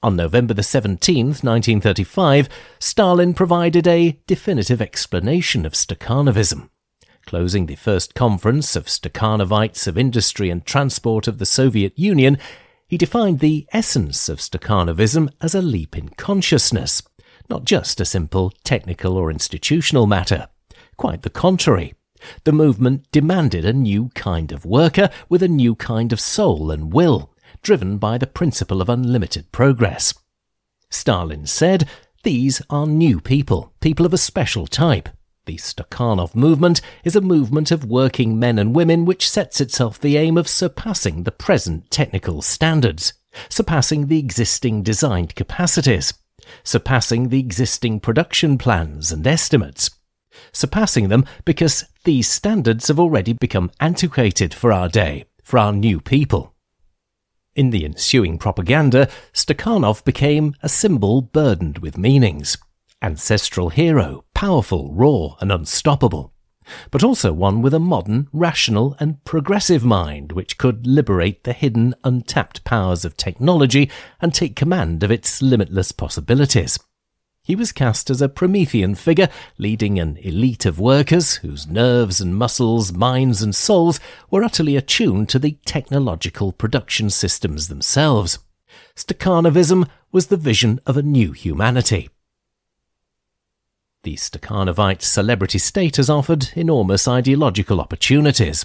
On 0.04 0.16
November 0.16 0.54
the 0.54 0.62
17th, 0.62 1.44
1935, 1.44 2.48
Stalin 2.78 3.34
provided 3.34 3.88
a 3.88 4.20
definitive 4.28 4.82
explanation 4.82 5.66
of 5.66 5.74
Stakhanovism. 5.74 6.70
Closing 7.26 7.66
the 7.66 7.76
first 7.76 8.14
conference 8.14 8.76
of 8.76 8.86
Stakhanovites 8.86 9.88
of 9.88 9.98
Industry 9.98 10.50
and 10.50 10.66
Transport 10.66 11.28
of 11.28 11.38
the 11.38 11.46
Soviet 11.46 11.98
Union, 11.98 12.38
he 12.88 12.98
defined 12.98 13.40
the 13.40 13.68
essence 13.74 14.30
of 14.30 14.40
Stakhanovism 14.40 15.30
as 15.42 15.54
a 15.54 15.62
leap 15.62 15.98
in 15.98 16.10
consciousness, 16.10 17.02
not 17.50 17.66
just 17.66 18.00
a 18.00 18.06
simple 18.06 18.54
technical 18.64 19.18
or 19.18 19.30
institutional 19.30 20.08
matter. 20.08 20.48
Quite 20.96 21.24
the 21.24 21.30
contrary. 21.30 21.94
The 22.44 22.52
movement 22.52 23.12
demanded 23.12 23.66
a 23.66 23.74
new 23.74 24.10
kind 24.16 24.52
of 24.52 24.66
worker 24.66 25.10
with 25.30 25.44
a 25.44 25.48
new 25.48 25.76
kind 25.76 26.12
of 26.14 26.20
soul 26.20 26.72
and 26.72 26.94
will, 26.94 27.34
driven 27.62 27.98
by 27.98 28.18
the 28.18 28.28
principle 28.28 28.82
of 28.82 28.90
unlimited 28.90 29.52
progress. 29.52 30.14
Stalin 30.90 31.46
said, 31.46 31.88
These 32.24 32.62
are 32.70 32.88
new 32.88 33.20
people, 33.20 33.74
people 33.80 34.06
of 34.06 34.14
a 34.14 34.18
special 34.18 34.68
type. 34.68 35.10
The 35.46 35.58
Stakhanov 35.58 36.36
movement 36.36 36.82
is 37.04 37.16
a 37.16 37.22
movement 37.22 37.72
of 37.72 37.86
working 37.86 38.38
men 38.38 38.60
and 38.60 38.76
women 38.76 39.06
which 39.06 39.30
sets 39.30 39.60
itself 39.60 40.00
the 40.00 40.18
aim 40.18 40.38
of 40.38 40.48
surpassing 40.48 41.24
the 41.24 41.32
present 41.32 41.90
technical 41.90 42.42
standards, 42.42 43.14
surpassing 43.50 44.08
the 44.08 44.20
existing 44.20 44.84
designed 44.84 45.36
capacities, 45.36 46.14
surpassing 46.64 47.30
the 47.30 47.40
existing 47.40 48.00
production 48.00 48.58
plans 48.58 49.12
and 49.12 49.26
estimates, 49.26 49.90
surpassing 50.52 51.10
them 51.10 51.26
because 51.46 51.86
these 52.04 52.30
standards 52.30 52.88
have 52.88 53.00
already 53.00 53.34
become 53.34 53.72
antiquated 53.80 54.54
for 54.54 54.72
our 54.72 54.90
day, 54.90 55.26
for 55.44 55.58
our 55.58 55.74
new 55.74 56.00
people. 56.00 56.54
In 57.56 57.72
the 57.72 57.84
ensuing 57.84 58.38
propaganda, 58.38 59.10
Stakhanov 59.34 60.04
became 60.04 60.56
a 60.64 60.70
symbol 60.70 61.22
burdened 61.22 61.80
with 61.80 61.98
meanings. 61.98 62.58
Ancestral 63.02 63.70
hero, 63.70 64.24
powerful, 64.34 64.94
raw, 64.94 65.36
and 65.42 65.52
unstoppable. 65.52 66.34
But 66.92 67.04
also 67.04 67.34
one 67.34 67.62
with 67.62 67.74
a 67.74 67.80
modern, 67.80 68.28
rational, 68.32 68.96
and 69.00 69.24
progressive 69.24 69.84
mind 69.84 70.32
which 70.32 70.58
could 70.58 70.86
liberate 70.86 71.44
the 71.44 71.54
hidden, 71.54 71.96
untapped 72.04 72.64
powers 72.64 73.04
of 73.04 73.18
technology 73.18 73.90
and 74.22 74.34
take 74.34 74.56
command 74.56 75.04
of 75.04 75.12
its 75.12 75.42
limitless 75.42 75.92
possibilities. 75.92 76.80
He 77.50 77.56
was 77.56 77.72
cast 77.72 78.12
as 78.12 78.22
a 78.22 78.30
Promethean 78.30 78.94
figure, 78.94 79.28
leading 79.58 79.98
an 79.98 80.18
elite 80.18 80.68
of 80.68 80.80
workers 80.80 81.38
whose 81.38 81.66
nerves 81.66 82.22
and 82.22 82.36
muscles, 82.36 82.94
minds 82.94 83.42
and 83.42 83.56
souls 83.56 84.00
were 84.30 84.44
utterly 84.44 84.76
attuned 84.76 85.30
to 85.30 85.40
the 85.40 85.58
technological 85.66 86.52
production 86.52 87.10
systems 87.10 87.68
themselves. 87.68 88.38
Stakhanovism 88.96 89.90
was 90.12 90.28
the 90.28 90.38
vision 90.38 90.80
of 90.86 90.96
a 90.96 91.02
new 91.02 91.32
humanity. 91.32 92.12
The 94.04 94.14
Stakhanovite 94.14 95.02
celebrity 95.02 95.58
status 95.58 96.08
offered 96.08 96.50
enormous 96.56 97.08
ideological 97.08 97.82
opportunities. 97.82 98.64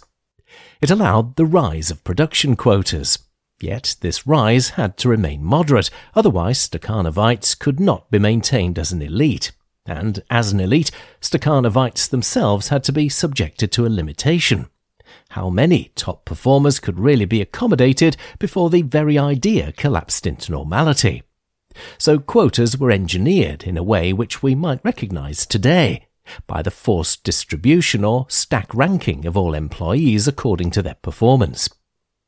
It 0.82 0.90
allowed 0.90 1.36
the 1.36 1.46
rise 1.46 1.90
of 1.90 2.04
production 2.04 2.54
quotas, 2.54 3.18
Yet 3.64 3.96
this 4.02 4.26
rise 4.26 4.70
had 4.76 4.98
to 4.98 5.08
remain 5.08 5.42
moderate, 5.42 5.88
otherwise 6.14 6.58
Stakhanovites 6.58 7.58
could 7.58 7.80
not 7.80 8.10
be 8.10 8.18
maintained 8.18 8.78
as 8.78 8.92
an 8.92 9.00
elite. 9.00 9.52
And 9.86 10.22
as 10.28 10.52
an 10.52 10.60
elite, 10.60 10.90
Stakhanovites 11.22 12.10
themselves 12.10 12.68
had 12.68 12.84
to 12.84 12.92
be 12.92 13.08
subjected 13.08 13.72
to 13.72 13.86
a 13.86 13.88
limitation. 13.88 14.66
How 15.30 15.48
many 15.48 15.92
top 15.94 16.26
performers 16.26 16.78
could 16.78 17.00
really 17.00 17.24
be 17.24 17.40
accommodated 17.40 18.18
before 18.38 18.68
the 18.68 18.82
very 18.82 19.18
idea 19.18 19.72
collapsed 19.72 20.26
into 20.26 20.52
normality? 20.52 21.22
So 21.96 22.18
quotas 22.18 22.76
were 22.76 22.90
engineered 22.90 23.62
in 23.62 23.78
a 23.78 23.82
way 23.82 24.12
which 24.12 24.42
we 24.42 24.54
might 24.54 24.84
recognize 24.84 25.46
today 25.46 26.06
by 26.46 26.60
the 26.60 26.70
forced 26.70 27.24
distribution 27.24 28.04
or 28.04 28.26
stack 28.28 28.74
ranking 28.74 29.24
of 29.24 29.38
all 29.38 29.54
employees 29.54 30.28
according 30.28 30.70
to 30.72 30.82
their 30.82 30.96
performance. 30.96 31.70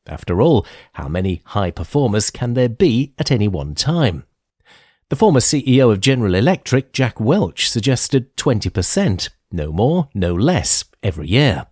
After 0.08 0.40
all, 0.40 0.66
how 0.94 1.08
many 1.08 1.42
high 1.46 1.70
performers 1.70 2.30
can 2.30 2.54
there 2.54 2.68
be 2.68 3.14
at 3.18 3.30
any 3.30 3.48
one 3.48 3.74
time? 3.74 4.24
The 5.08 5.16
former 5.16 5.40
CEO 5.40 5.90
of 5.92 6.00
General 6.00 6.34
Electric, 6.34 6.92
Jack 6.92 7.20
Welch, 7.20 7.68
suggested 7.70 8.36
20%, 8.36 9.28
no 9.52 9.72
more, 9.72 10.08
no 10.14 10.34
less, 10.34 10.84
every 11.02 11.28
year. 11.28 11.66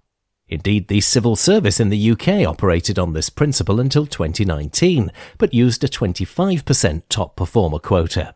Indeed, 0.49 0.88
the 0.88 1.00
civil 1.00 1.37
service 1.37 1.81
in 1.81 1.88
the 1.88 2.11
UK 2.12 2.47
operated 2.47 2.99
on 2.99 3.12
this 3.12 3.31
principle 3.31 3.81
until 3.81 4.07
2019, 4.07 5.11
but 5.38 5.55
used 5.55 5.83
a 5.83 5.88
25% 5.88 7.03
top 7.09 7.35
performer 7.35 7.79
quota. 7.79 8.35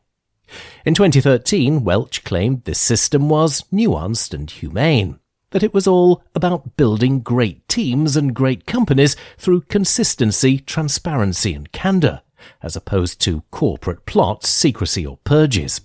In 0.85 0.95
2013, 0.95 1.85
Welch 1.85 2.25
claimed 2.25 2.65
this 2.65 2.81
system 2.81 3.29
was 3.29 3.63
nuanced 3.73 4.33
and 4.33 4.51
humane 4.51 5.21
that 5.51 5.63
it 5.63 5.73
was 5.73 5.87
all 5.87 6.23
about 6.35 6.77
building 6.77 7.21
great 7.21 7.67
teams 7.69 8.17
and 8.17 8.35
great 8.35 8.67
companies 8.67 9.17
through 9.37 9.63
consistency, 9.63 10.59
transparency, 10.59 11.55
and 11.55 11.73
candour, 11.73 12.21
as 12.63 12.77
opposed 12.77 13.21
to 13.21 13.43
corporate 13.51 14.07
plots, 14.07 14.49
secrecy, 14.49 15.07
or 15.07 15.19
purges. 15.25 15.81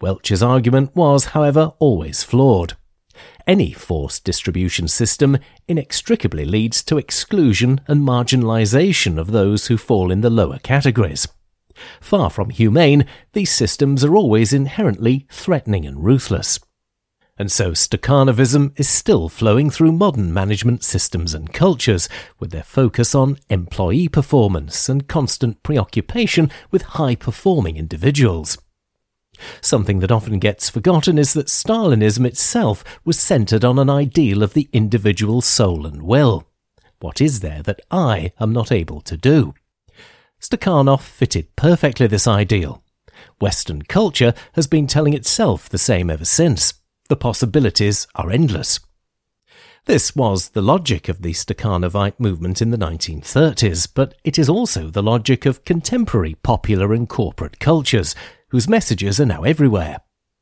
Welch's 0.00 0.42
argument 0.42 0.94
was, 0.94 1.26
however, 1.26 1.72
always 1.78 2.22
flawed. 2.22 2.76
Any 3.46 3.72
forced 3.72 4.24
distribution 4.24 4.88
system 4.88 5.38
inextricably 5.68 6.44
leads 6.44 6.82
to 6.84 6.98
exclusion 6.98 7.80
and 7.86 8.02
marginalisation 8.02 9.18
of 9.18 9.30
those 9.30 9.68
who 9.68 9.76
fall 9.76 10.10
in 10.10 10.20
the 10.20 10.30
lower 10.30 10.58
categories. 10.58 11.26
Far 12.00 12.30
from 12.30 12.50
humane, 12.50 13.06
these 13.32 13.50
systems 13.50 14.04
are 14.04 14.16
always 14.16 14.52
inherently 14.52 15.26
threatening 15.30 15.86
and 15.86 16.04
ruthless. 16.04 16.58
And 17.38 17.52
so 17.52 17.72
Stakhanovism 17.72 18.78
is 18.78 18.88
still 18.88 19.28
flowing 19.28 19.68
through 19.68 19.92
modern 19.92 20.32
management 20.32 20.82
systems 20.82 21.34
and 21.34 21.52
cultures, 21.52 22.08
with 22.38 22.50
their 22.50 22.62
focus 22.62 23.14
on 23.14 23.38
employee 23.50 24.08
performance 24.08 24.88
and 24.88 25.06
constant 25.06 25.62
preoccupation 25.62 26.50
with 26.70 26.82
high 26.82 27.14
performing 27.14 27.76
individuals. 27.76 28.56
Something 29.60 29.98
that 30.00 30.10
often 30.10 30.38
gets 30.38 30.70
forgotten 30.70 31.18
is 31.18 31.34
that 31.34 31.48
Stalinism 31.48 32.26
itself 32.26 32.82
was 33.04 33.18
centered 33.18 33.66
on 33.66 33.78
an 33.78 33.90
ideal 33.90 34.42
of 34.42 34.54
the 34.54 34.70
individual 34.72 35.42
soul 35.42 35.86
and 35.86 36.02
will. 36.02 36.48
What 37.00 37.20
is 37.20 37.40
there 37.40 37.62
that 37.64 37.80
I 37.90 38.32
am 38.40 38.54
not 38.54 38.72
able 38.72 39.02
to 39.02 39.16
do? 39.18 39.52
Stakhanov 40.40 41.02
fitted 41.02 41.54
perfectly 41.54 42.06
this 42.06 42.26
ideal. 42.26 42.82
Western 43.40 43.82
culture 43.82 44.32
has 44.54 44.66
been 44.66 44.86
telling 44.86 45.12
itself 45.12 45.68
the 45.68 45.78
same 45.78 46.08
ever 46.08 46.24
since. 46.24 46.74
The 47.08 47.16
possibilities 47.16 48.08
are 48.16 48.30
endless. 48.30 48.80
This 49.84 50.16
was 50.16 50.48
the 50.48 50.62
logic 50.62 51.08
of 51.08 51.22
the 51.22 51.32
Stakhanovite 51.32 52.18
movement 52.18 52.60
in 52.60 52.70
the 52.70 52.76
1930s, 52.76 53.88
but 53.94 54.16
it 54.24 54.36
is 54.36 54.48
also 54.48 54.90
the 54.90 55.04
logic 55.04 55.46
of 55.46 55.64
contemporary 55.64 56.34
popular 56.42 56.92
and 56.92 57.08
corporate 57.08 57.60
cultures, 57.60 58.16
whose 58.48 58.68
messages 58.68 59.20
are 59.20 59.26
now 59.26 59.44
everywhere. 59.44 59.98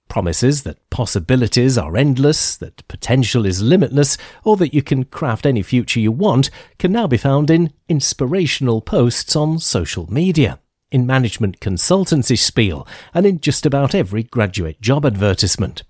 Promises 0.09 0.62
that 0.62 0.88
possibilities 0.88 1.76
are 1.76 1.99
endless, 1.99 2.56
that 2.56 2.88
potential 2.88 3.44
is 3.44 3.61
limitless, 3.61 4.16
or 4.42 4.56
that 4.56 4.73
you 4.73 4.80
can 4.80 5.04
craft 5.04 5.44
any 5.44 5.62
future 5.62 6.00
you 6.00 6.12
want 6.12 6.49
can 6.78 6.92
now 6.92 7.06
be 7.06 7.18
found 7.18 7.50
in 7.50 7.75
inspirational 7.90 8.80
posts 8.80 9.37
on 9.37 9.59
social 9.59 10.11
media, 10.11 10.59
in 10.90 11.04
management 11.04 11.61
consultancy 11.61 12.38
spiel, 12.38 12.88
and 13.12 13.26
in 13.26 13.40
just 13.40 13.66
about 13.66 13.94
every 13.94 14.23
graduate 14.23 14.80
job 14.80 15.04
advertisement. 15.04 15.83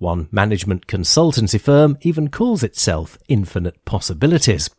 One 0.00 0.28
management 0.32 0.86
consultancy 0.86 1.60
firm 1.60 1.98
even 2.00 2.30
calls 2.30 2.62
itself 2.62 3.18
Infinite 3.28 3.84
Possibilities. 3.84 4.70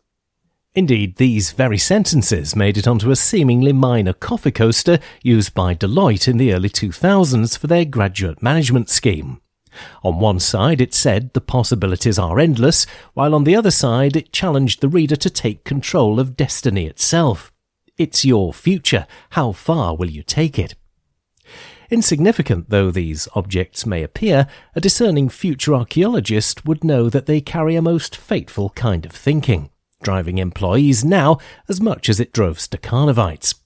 Indeed, 0.74 1.14
these 1.14 1.52
very 1.52 1.78
sentences 1.78 2.56
made 2.56 2.76
it 2.76 2.88
onto 2.88 3.08
a 3.08 3.14
seemingly 3.14 3.72
minor 3.72 4.14
coffee 4.14 4.50
coaster 4.50 4.98
used 5.22 5.54
by 5.54 5.76
Deloitte 5.76 6.26
in 6.26 6.38
the 6.38 6.52
early 6.52 6.68
2000s 6.68 7.56
for 7.56 7.68
their 7.68 7.84
graduate 7.84 8.42
management 8.42 8.90
scheme. 8.90 9.40
On 10.02 10.18
one 10.18 10.40
side, 10.40 10.80
it 10.80 10.92
said 10.92 11.34
the 11.34 11.40
possibilities 11.40 12.18
are 12.18 12.40
endless, 12.40 12.84
while 13.14 13.32
on 13.32 13.44
the 13.44 13.54
other 13.54 13.70
side, 13.70 14.16
it 14.16 14.32
challenged 14.32 14.80
the 14.80 14.88
reader 14.88 15.14
to 15.14 15.30
take 15.30 15.62
control 15.62 16.18
of 16.18 16.36
destiny 16.36 16.86
itself. 16.86 17.52
It's 17.96 18.24
your 18.24 18.52
future. 18.52 19.06
How 19.30 19.52
far 19.52 19.94
will 19.94 20.10
you 20.10 20.24
take 20.24 20.58
it? 20.58 20.74
Insignificant 21.92 22.70
though 22.70 22.90
these 22.90 23.28
objects 23.34 23.84
may 23.84 24.02
appear, 24.02 24.46
a 24.74 24.80
discerning 24.80 25.28
future 25.28 25.74
archaeologist 25.74 26.64
would 26.64 26.82
know 26.82 27.10
that 27.10 27.26
they 27.26 27.42
carry 27.42 27.76
a 27.76 27.82
most 27.82 28.16
fateful 28.16 28.70
kind 28.70 29.04
of 29.04 29.12
thinking, 29.12 29.68
driving 30.02 30.38
employees 30.38 31.04
now 31.04 31.36
as 31.68 31.82
much 31.82 32.08
as 32.08 32.18
it 32.18 32.32
drove 32.32 32.56
Stakhanovites. 32.56 33.56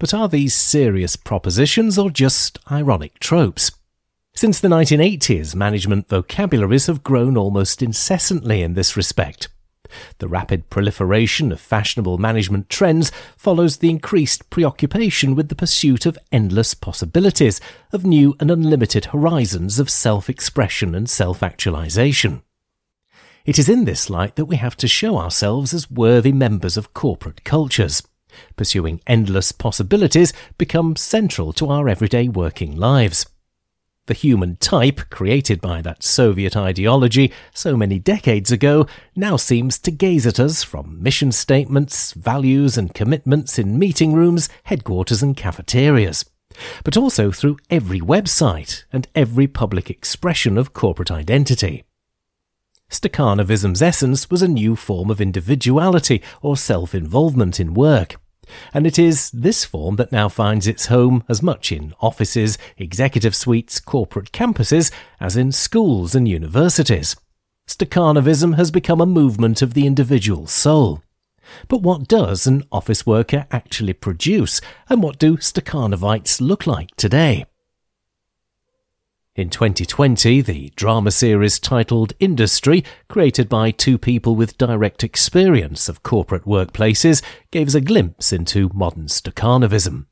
But 0.00 0.12
are 0.12 0.28
these 0.28 0.54
serious 0.54 1.14
propositions 1.14 1.98
or 1.98 2.10
just 2.10 2.58
ironic 2.68 3.20
tropes? 3.20 3.70
Since 4.34 4.58
the 4.58 4.66
1980s, 4.66 5.54
management 5.54 6.08
vocabularies 6.08 6.88
have 6.88 7.04
grown 7.04 7.36
almost 7.36 7.80
incessantly 7.80 8.62
in 8.62 8.74
this 8.74 8.96
respect. 8.96 9.46
The 10.18 10.28
rapid 10.28 10.70
proliferation 10.70 11.52
of 11.52 11.60
fashionable 11.60 12.18
management 12.18 12.68
trends 12.68 13.10
follows 13.36 13.78
the 13.78 13.90
increased 13.90 14.50
preoccupation 14.50 15.34
with 15.34 15.48
the 15.48 15.54
pursuit 15.54 16.06
of 16.06 16.18
endless 16.30 16.74
possibilities, 16.74 17.60
of 17.92 18.04
new 18.04 18.34
and 18.40 18.50
unlimited 18.50 19.06
horizons 19.06 19.78
of 19.78 19.90
self 19.90 20.30
expression 20.30 20.94
and 20.94 21.08
self 21.08 21.42
actualization. 21.42 22.42
It 23.44 23.58
is 23.58 23.68
in 23.68 23.84
this 23.84 24.08
light 24.08 24.36
that 24.36 24.44
we 24.44 24.56
have 24.56 24.76
to 24.76 24.86
show 24.86 25.18
ourselves 25.18 25.74
as 25.74 25.90
worthy 25.90 26.32
members 26.32 26.76
of 26.76 26.94
corporate 26.94 27.42
cultures. 27.42 28.02
Pursuing 28.56 29.00
endless 29.06 29.52
possibilities 29.52 30.32
becomes 30.58 31.00
central 31.00 31.52
to 31.54 31.68
our 31.68 31.88
everyday 31.88 32.28
working 32.28 32.76
lives. 32.76 33.26
The 34.06 34.14
human 34.14 34.56
type, 34.56 35.10
created 35.10 35.60
by 35.60 35.80
that 35.82 36.02
Soviet 36.02 36.56
ideology 36.56 37.32
so 37.54 37.76
many 37.76 38.00
decades 38.00 38.50
ago, 38.50 38.88
now 39.14 39.36
seems 39.36 39.78
to 39.78 39.92
gaze 39.92 40.26
at 40.26 40.40
us 40.40 40.64
from 40.64 41.00
mission 41.00 41.30
statements, 41.30 42.12
values, 42.12 42.76
and 42.76 42.92
commitments 42.92 43.60
in 43.60 43.78
meeting 43.78 44.12
rooms, 44.12 44.48
headquarters, 44.64 45.22
and 45.22 45.36
cafeterias, 45.36 46.24
but 46.82 46.96
also 46.96 47.30
through 47.30 47.58
every 47.70 48.00
website 48.00 48.82
and 48.92 49.06
every 49.14 49.46
public 49.46 49.88
expression 49.88 50.58
of 50.58 50.72
corporate 50.72 51.12
identity. 51.12 51.84
Stakhanovism's 52.90 53.80
essence 53.80 54.28
was 54.28 54.42
a 54.42 54.48
new 54.48 54.74
form 54.74 55.12
of 55.12 55.20
individuality 55.20 56.20
or 56.42 56.56
self 56.56 56.92
involvement 56.92 57.60
in 57.60 57.72
work 57.72 58.16
and 58.72 58.86
it 58.86 58.98
is 58.98 59.30
this 59.30 59.64
form 59.64 59.96
that 59.96 60.12
now 60.12 60.28
finds 60.28 60.66
its 60.66 60.86
home 60.86 61.24
as 61.28 61.42
much 61.42 61.72
in 61.72 61.94
offices, 62.00 62.58
executive 62.76 63.34
suites, 63.34 63.80
corporate 63.80 64.32
campuses, 64.32 64.90
as 65.20 65.36
in 65.36 65.52
schools 65.52 66.14
and 66.14 66.28
universities. 66.28 67.16
Stakhanovism 67.68 68.56
has 68.56 68.70
become 68.70 69.00
a 69.00 69.06
movement 69.06 69.62
of 69.62 69.74
the 69.74 69.86
individual 69.86 70.46
soul. 70.46 71.02
But 71.68 71.82
what 71.82 72.08
does 72.08 72.46
an 72.46 72.64
office 72.72 73.06
worker 73.06 73.46
actually 73.50 73.92
produce, 73.92 74.60
and 74.88 75.02
what 75.02 75.18
do 75.18 75.36
Stakhanovites 75.36 76.40
look 76.40 76.66
like 76.66 76.94
today? 76.96 77.46
In 79.34 79.48
2020, 79.48 80.42
the 80.42 80.70
drama 80.76 81.10
series 81.10 81.58
titled 81.58 82.12
Industry, 82.20 82.84
created 83.08 83.48
by 83.48 83.70
two 83.70 83.96
people 83.96 84.36
with 84.36 84.58
direct 84.58 85.02
experience 85.02 85.88
of 85.88 86.02
corporate 86.02 86.44
workplaces, 86.44 87.22
gave 87.50 87.68
us 87.68 87.74
a 87.74 87.80
glimpse 87.80 88.30
into 88.30 88.70
modern 88.74 89.06
Stakhanovism. 89.06 90.04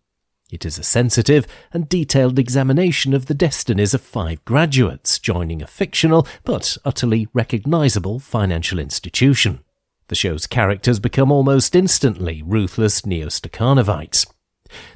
It 0.51 0.65
is 0.65 0.79
a 0.79 0.83
sensitive 0.83 1.47
and 1.71 1.87
detailed 1.87 2.39
examination 2.39 3.13
of 3.13 3.27
the 3.27 3.35
destinies 3.35 3.93
of 3.93 4.01
five 4.01 4.43
graduates 4.47 5.19
joining 5.19 5.61
a 5.61 5.67
fictional 5.67 6.27
but 6.43 6.79
utterly 6.87 7.29
recognizable 7.35 8.21
financial 8.21 8.79
institution. 8.79 9.61
The 10.09 10.15
show's 10.15 10.47
characters 10.47 10.99
become 10.99 11.31
almost 11.31 11.75
instantly 11.75 12.43
ruthless 12.43 13.05
neo-Stakhanovites. 13.05 14.29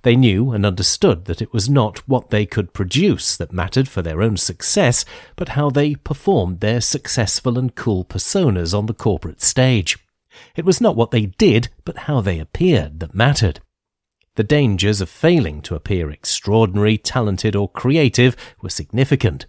They 0.03 0.17
knew 0.17 0.53
and 0.53 0.65
understood 0.65 1.25
that 1.27 1.43
it 1.43 1.53
was 1.53 1.69
not 1.69 2.07
what 2.09 2.31
they 2.31 2.47
could 2.47 2.73
produce 2.73 3.37
that 3.37 3.53
mattered 3.53 3.89
for 3.89 4.03
their 4.03 4.23
own 4.23 4.37
success, 4.37 5.05
but 5.37 5.51
how 5.51 5.71
they 5.71 5.95
performed 5.95 6.61
their 6.61 6.81
successful 6.81 7.59
and 7.59 7.75
cool 7.75 8.05
personas 8.05 8.77
on 8.77 8.87
the 8.87 8.95
corporate 8.95 9.43
stage. 9.43 9.99
It 10.57 10.65
was 10.65 10.81
not 10.81 10.97
what 10.97 11.11
they 11.11 11.27
did, 11.27 11.69
but 11.85 11.99
how 11.99 12.21
they 12.21 12.39
appeared 12.39 13.01
that 13.01 13.15
mattered. 13.15 13.61
The 14.37 14.43
dangers 14.43 15.01
of 15.01 15.09
failing 15.09 15.63
to 15.63 15.77
appear 15.77 16.11
extraordinary, 16.11 16.99
talented, 16.99 17.55
or 17.55 17.69
creative 17.69 18.37
were 18.61 18.69
significant. 18.69 19.47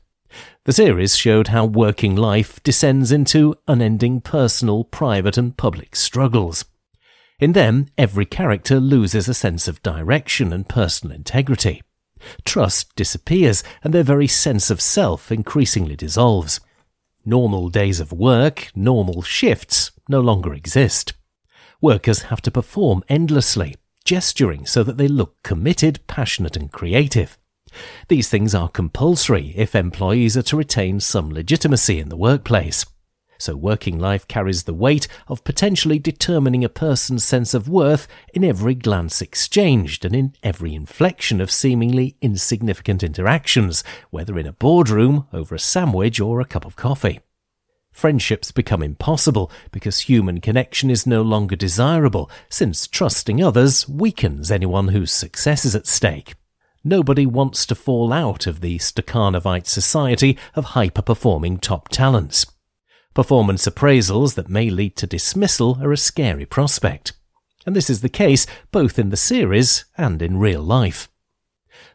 The 0.65 0.73
series 0.73 1.15
showed 1.15 1.47
how 1.47 1.65
working 1.65 2.15
life 2.15 2.61
descends 2.61 3.11
into 3.11 3.55
unending 3.67 4.21
personal, 4.21 4.83
private, 4.83 5.37
and 5.37 5.55
public 5.57 5.95
struggles. 5.95 6.65
In 7.39 7.51
them, 7.51 7.87
every 7.97 8.25
character 8.25 8.79
loses 8.79 9.27
a 9.27 9.33
sense 9.33 9.67
of 9.67 9.83
direction 9.83 10.53
and 10.53 10.67
personal 10.67 11.15
integrity. 11.15 11.81
Trust 12.45 12.95
disappears, 12.95 13.61
and 13.83 13.93
their 13.93 14.03
very 14.03 14.27
sense 14.27 14.69
of 14.69 14.79
self 14.79 15.31
increasingly 15.31 15.97
dissolves. 15.97 16.61
Normal 17.25 17.69
days 17.69 17.99
of 17.99 18.13
work, 18.13 18.69
normal 18.73 19.21
shifts, 19.21 19.91
no 20.07 20.21
longer 20.21 20.53
exist. 20.53 21.13
Workers 21.81 22.23
have 22.23 22.41
to 22.43 22.51
perform 22.51 23.03
endlessly, 23.09 23.75
gesturing 24.05 24.65
so 24.65 24.81
that 24.83 24.97
they 24.97 25.09
look 25.09 25.43
committed, 25.43 25.99
passionate, 26.07 26.55
and 26.55 26.71
creative. 26.71 27.37
These 28.07 28.29
things 28.29 28.55
are 28.55 28.69
compulsory 28.69 29.53
if 29.57 29.75
employees 29.75 30.37
are 30.37 30.43
to 30.43 30.57
retain 30.57 31.01
some 31.01 31.31
legitimacy 31.31 31.99
in 31.99 32.07
the 32.07 32.15
workplace. 32.15 32.85
So 33.37 33.55
working 33.55 33.99
life 33.99 34.27
carries 34.27 34.63
the 34.63 34.73
weight 34.73 35.07
of 35.27 35.43
potentially 35.43 35.99
determining 35.99 36.63
a 36.63 36.69
person's 36.69 37.23
sense 37.23 37.53
of 37.53 37.67
worth 37.67 38.07
in 38.33 38.43
every 38.43 38.75
glance 38.75 39.21
exchanged 39.21 40.05
and 40.05 40.15
in 40.15 40.33
every 40.41 40.73
inflection 40.73 41.41
of 41.41 41.51
seemingly 41.51 42.15
insignificant 42.21 43.03
interactions, 43.03 43.83
whether 44.09 44.39
in 44.39 44.47
a 44.47 44.53
boardroom, 44.53 45.27
over 45.33 45.55
a 45.55 45.59
sandwich, 45.59 46.19
or 46.19 46.39
a 46.39 46.45
cup 46.45 46.65
of 46.65 46.75
coffee. 46.75 47.19
Friendships 47.91 48.51
become 48.51 48.83
impossible 48.83 49.49
because 49.71 49.99
human 49.99 50.41
connection 50.41 50.89
is 50.89 51.07
no 51.07 51.21
longer 51.21 51.55
desirable, 51.55 52.29
since 52.49 52.87
trusting 52.87 53.41
others 53.41 53.87
weakens 53.87 54.51
anyone 54.51 54.89
whose 54.89 55.13
success 55.13 55.63
is 55.63 55.75
at 55.75 55.87
stake. 55.87 56.35
Nobody 56.83 57.25
wants 57.25 57.65
to 57.65 57.73
fall 57.73 58.13
out 58.13 58.47
of 58.47 58.59
the 58.61 58.77
Stakhanovite 58.79 59.65
society 59.65 60.37
of 60.55 60.65
hyper 60.65 61.01
performing 61.01 61.57
top 61.57 61.89
talents. 61.89 62.45
Performance 63.15 63.65
appraisals 63.65 64.35
that 64.35 64.49
may 64.49 64.69
lead 64.69 64.97
to 64.97 65.07
dismissal 65.07 65.79
are 65.81 65.93
a 65.93 65.97
scary 65.97 66.45
prospect. 66.45 67.13
And 67.65 67.73
this 67.73 67.89
is 67.89 68.01
the 68.01 68.09
case 68.09 68.45
both 68.73 68.99
in 68.99 69.09
the 69.09 69.15
series 69.15 69.85
and 69.97 70.21
in 70.21 70.37
real 70.37 70.61
life. 70.61 71.07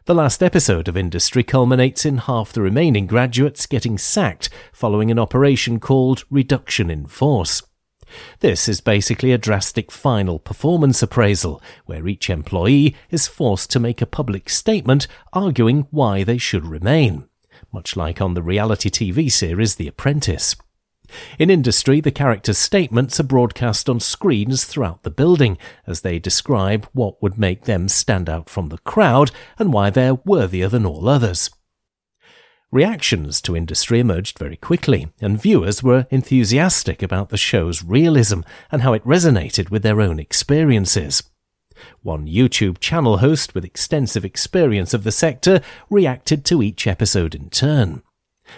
The 0.05 0.15
last 0.15 0.41
episode 0.41 0.87
of 0.87 0.97
Industry 0.97 1.43
culminates 1.43 2.07
in 2.07 2.17
half 2.17 2.51
the 2.51 2.63
remaining 2.63 3.05
graduates 3.05 3.67
getting 3.67 3.99
sacked 3.99 4.49
following 4.73 5.11
an 5.11 5.19
operation 5.19 5.79
called 5.79 6.23
Reduction 6.31 6.89
in 6.89 7.05
Force. 7.05 7.61
This 8.39 8.67
is 8.67 8.81
basically 8.81 9.31
a 9.31 9.37
drastic 9.37 9.91
final 9.91 10.39
performance 10.39 11.03
appraisal, 11.03 11.61
where 11.85 12.07
each 12.07 12.31
employee 12.31 12.95
is 13.11 13.27
forced 13.27 13.69
to 13.71 13.79
make 13.79 14.01
a 14.01 14.07
public 14.07 14.49
statement 14.49 15.05
arguing 15.33 15.85
why 15.91 16.23
they 16.23 16.39
should 16.39 16.65
remain, 16.65 17.29
much 17.71 17.95
like 17.95 18.19
on 18.19 18.33
the 18.33 18.41
reality 18.41 18.89
TV 18.89 19.31
series 19.31 19.75
The 19.75 19.87
Apprentice. 19.87 20.55
In 21.37 21.49
industry, 21.49 22.01
the 22.01 22.11
characters' 22.11 22.57
statements 22.57 23.19
are 23.19 23.23
broadcast 23.23 23.89
on 23.89 23.99
screens 23.99 24.65
throughout 24.65 25.03
the 25.03 25.09
building 25.09 25.57
as 25.87 26.01
they 26.01 26.19
describe 26.19 26.87
what 26.93 27.21
would 27.21 27.37
make 27.37 27.65
them 27.65 27.87
stand 27.87 28.29
out 28.29 28.49
from 28.49 28.69
the 28.69 28.77
crowd 28.79 29.31
and 29.57 29.73
why 29.73 29.89
they're 29.89 30.15
worthier 30.15 30.67
than 30.67 30.85
all 30.85 31.09
others. 31.09 31.49
Reactions 32.71 33.41
to 33.41 33.57
industry 33.57 33.99
emerged 33.99 34.39
very 34.39 34.55
quickly, 34.55 35.09
and 35.19 35.41
viewers 35.41 35.83
were 35.83 36.07
enthusiastic 36.09 37.03
about 37.03 37.27
the 37.27 37.37
show's 37.37 37.83
realism 37.83 38.41
and 38.71 38.81
how 38.81 38.93
it 38.93 39.03
resonated 39.03 39.69
with 39.69 39.83
their 39.83 39.99
own 39.99 40.19
experiences. 40.19 41.23
One 42.01 42.27
YouTube 42.27 42.79
channel 42.79 43.17
host 43.17 43.53
with 43.53 43.65
extensive 43.65 44.23
experience 44.23 44.93
of 44.93 45.03
the 45.03 45.11
sector 45.11 45.61
reacted 45.89 46.45
to 46.45 46.61
each 46.61 46.87
episode 46.87 47.35
in 47.35 47.49
turn. 47.49 48.03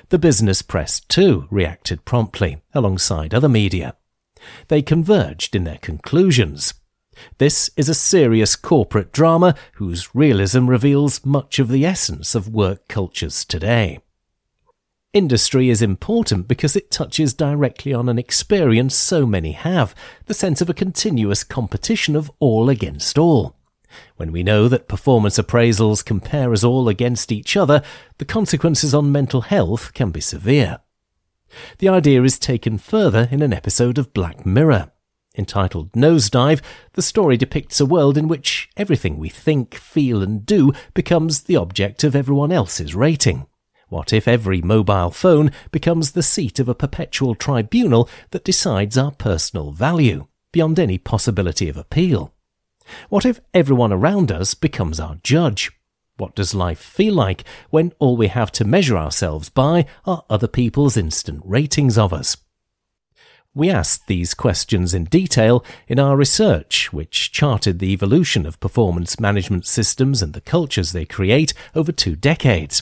The 0.09 0.19
business 0.19 0.61
press, 0.61 0.99
too, 0.99 1.47
reacted 1.49 2.05
promptly, 2.05 2.61
alongside 2.73 3.33
other 3.33 3.49
media. 3.49 3.95
They 4.67 4.81
converged 4.81 5.55
in 5.55 5.63
their 5.63 5.77
conclusions. 5.77 6.73
This 7.37 7.69
is 7.77 7.89
a 7.89 7.93
serious 7.93 8.55
corporate 8.55 9.11
drama 9.11 9.55
whose 9.73 10.15
realism 10.15 10.67
reveals 10.67 11.25
much 11.25 11.59
of 11.59 11.69
the 11.69 11.85
essence 11.85 12.35
of 12.35 12.49
work 12.49 12.87
cultures 12.87 13.45
today. 13.45 13.99
Industry 15.13 15.69
is 15.69 15.83
important 15.83 16.47
because 16.47 16.75
it 16.75 16.89
touches 16.89 17.35
directly 17.35 17.93
on 17.93 18.09
an 18.09 18.17
experience 18.17 18.95
so 18.95 19.27
many 19.27 19.51
have, 19.51 19.93
the 20.25 20.33
sense 20.33 20.59
of 20.59 20.71
a 20.71 20.73
continuous 20.73 21.43
competition 21.43 22.15
of 22.15 22.31
all 22.39 22.67
against 22.67 23.19
all. 23.19 23.55
When 24.17 24.31
we 24.31 24.43
know 24.43 24.67
that 24.67 24.87
performance 24.87 25.37
appraisals 25.37 26.03
compare 26.03 26.53
us 26.53 26.63
all 26.63 26.87
against 26.87 27.31
each 27.31 27.57
other, 27.57 27.81
the 28.17 28.25
consequences 28.25 28.93
on 28.93 29.11
mental 29.11 29.41
health 29.41 29.93
can 29.93 30.11
be 30.11 30.21
severe. 30.21 30.79
The 31.79 31.89
idea 31.89 32.23
is 32.23 32.39
taken 32.39 32.77
further 32.77 33.27
in 33.31 33.41
an 33.41 33.53
episode 33.53 33.97
of 33.97 34.13
Black 34.13 34.45
Mirror. 34.45 34.91
Entitled 35.35 35.91
Nosedive, 35.93 36.61
the 36.93 37.01
story 37.01 37.37
depicts 37.37 37.79
a 37.79 37.85
world 37.85 38.17
in 38.17 38.27
which 38.27 38.69
everything 38.77 39.17
we 39.17 39.29
think, 39.29 39.73
feel, 39.73 40.21
and 40.21 40.45
do 40.45 40.71
becomes 40.93 41.43
the 41.43 41.55
object 41.55 42.03
of 42.03 42.15
everyone 42.15 42.51
else's 42.51 42.93
rating. 42.93 43.47
What 43.89 44.13
if 44.13 44.27
every 44.27 44.61
mobile 44.61 45.11
phone 45.11 45.51
becomes 45.71 46.11
the 46.11 46.23
seat 46.23 46.59
of 46.59 46.69
a 46.69 46.75
perpetual 46.75 47.35
tribunal 47.35 48.09
that 48.31 48.43
decides 48.43 48.97
our 48.97 49.11
personal 49.11 49.71
value, 49.71 50.27
beyond 50.51 50.79
any 50.79 50.97
possibility 50.97 51.67
of 51.69 51.77
appeal? 51.77 52.33
What 53.09 53.25
if 53.25 53.39
everyone 53.53 53.93
around 53.93 54.31
us 54.31 54.53
becomes 54.53 54.99
our 54.99 55.15
judge? 55.23 55.71
What 56.17 56.35
does 56.35 56.53
life 56.53 56.79
feel 56.79 57.13
like 57.13 57.43
when 57.69 57.91
all 57.99 58.15
we 58.15 58.27
have 58.27 58.51
to 58.53 58.65
measure 58.65 58.97
ourselves 58.97 59.49
by 59.49 59.85
are 60.05 60.23
other 60.29 60.47
people's 60.47 60.95
instant 60.95 61.41
ratings 61.43 61.97
of 61.97 62.13
us? 62.13 62.37
We 63.55 63.69
asked 63.69 64.07
these 64.07 64.33
questions 64.33 64.95
in 64.95 65.05
detail 65.05 65.63
in 65.87 65.99
our 65.99 66.17
research, 66.17 66.91
which 66.91 67.31
charted 67.31 67.77
the 67.77 67.91
evolution 67.91 68.45
of 68.47 68.59
performance 68.59 69.19
management 69.19 69.67
systems 69.67 70.23
and 70.23 70.33
the 70.33 70.41
cultures 70.41 70.91
they 70.91 71.05
create 71.05 71.53
over 71.75 71.91
two 71.91 72.15
decades. 72.15 72.81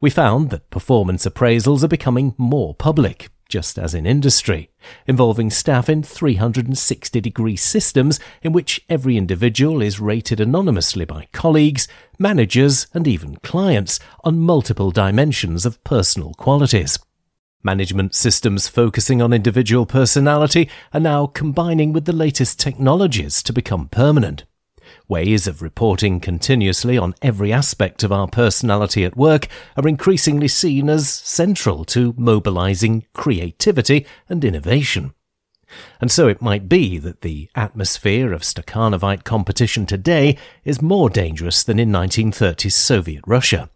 We 0.00 0.10
found 0.10 0.50
that 0.50 0.70
performance 0.70 1.26
appraisals 1.26 1.82
are 1.82 1.88
becoming 1.88 2.34
more 2.38 2.74
public, 2.74 3.30
just 3.50 3.78
as 3.78 3.94
in 3.94 4.06
industry, 4.06 4.70
involving 5.06 5.50
staff 5.50 5.90
in 5.90 6.02
360 6.02 7.20
degree 7.20 7.56
systems 7.56 8.18
in 8.42 8.52
which 8.52 8.80
every 8.88 9.18
individual 9.18 9.82
is 9.82 10.00
rated 10.00 10.40
anonymously 10.40 11.04
by 11.04 11.28
colleagues, 11.32 11.86
managers, 12.18 12.86
and 12.94 13.06
even 13.06 13.36
clients 13.36 14.00
on 14.24 14.38
multiple 14.38 14.90
dimensions 14.90 15.66
of 15.66 15.82
personal 15.84 16.32
qualities. 16.34 16.98
Management 17.62 18.14
systems 18.14 18.68
focusing 18.68 19.20
on 19.20 19.34
individual 19.34 19.84
personality 19.84 20.70
are 20.94 21.00
now 21.00 21.26
combining 21.26 21.92
with 21.92 22.06
the 22.06 22.12
latest 22.14 22.58
technologies 22.58 23.42
to 23.42 23.52
become 23.52 23.88
permanent. 23.88 24.44
Ways 25.10 25.48
of 25.48 25.60
reporting 25.60 26.20
continuously 26.20 26.96
on 26.96 27.16
every 27.20 27.52
aspect 27.52 28.04
of 28.04 28.12
our 28.12 28.28
personality 28.28 29.04
at 29.04 29.16
work 29.16 29.48
are 29.76 29.88
increasingly 29.88 30.46
seen 30.46 30.88
as 30.88 31.08
central 31.08 31.84
to 31.86 32.14
mobilizing 32.16 33.04
creativity 33.12 34.06
and 34.28 34.44
innovation. 34.44 35.12
And 36.00 36.12
so 36.12 36.28
it 36.28 36.40
might 36.40 36.68
be 36.68 36.96
that 36.98 37.22
the 37.22 37.50
atmosphere 37.56 38.32
of 38.32 38.42
Stakhanovite 38.42 39.24
competition 39.24 39.84
today 39.84 40.38
is 40.62 40.80
more 40.80 41.10
dangerous 41.10 41.64
than 41.64 41.80
in 41.80 41.90
1930s 41.90 42.70
Soviet 42.70 43.24
Russia. 43.26 43.68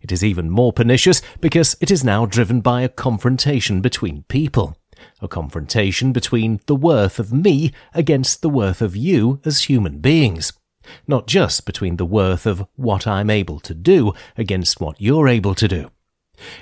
It 0.00 0.10
is 0.10 0.24
even 0.24 0.48
more 0.48 0.72
pernicious 0.72 1.20
because 1.42 1.76
it 1.82 1.90
is 1.90 2.02
now 2.02 2.24
driven 2.24 2.62
by 2.62 2.80
a 2.80 2.88
confrontation 2.88 3.82
between 3.82 4.22
people 4.22 4.74
a 5.20 5.28
confrontation 5.28 6.12
between 6.12 6.60
the 6.66 6.74
worth 6.74 7.18
of 7.20 7.32
me 7.32 7.72
against 7.94 8.42
the 8.42 8.48
worth 8.48 8.82
of 8.82 8.96
you 8.96 9.40
as 9.44 9.64
human 9.64 9.98
beings, 9.98 10.52
not 11.06 11.26
just 11.26 11.66
between 11.66 11.96
the 11.96 12.06
worth 12.06 12.46
of 12.46 12.66
what 12.76 13.06
I'm 13.06 13.30
able 13.30 13.60
to 13.60 13.74
do 13.74 14.12
against 14.36 14.80
what 14.80 15.00
you're 15.00 15.28
able 15.28 15.54
to 15.54 15.68
do. 15.68 15.90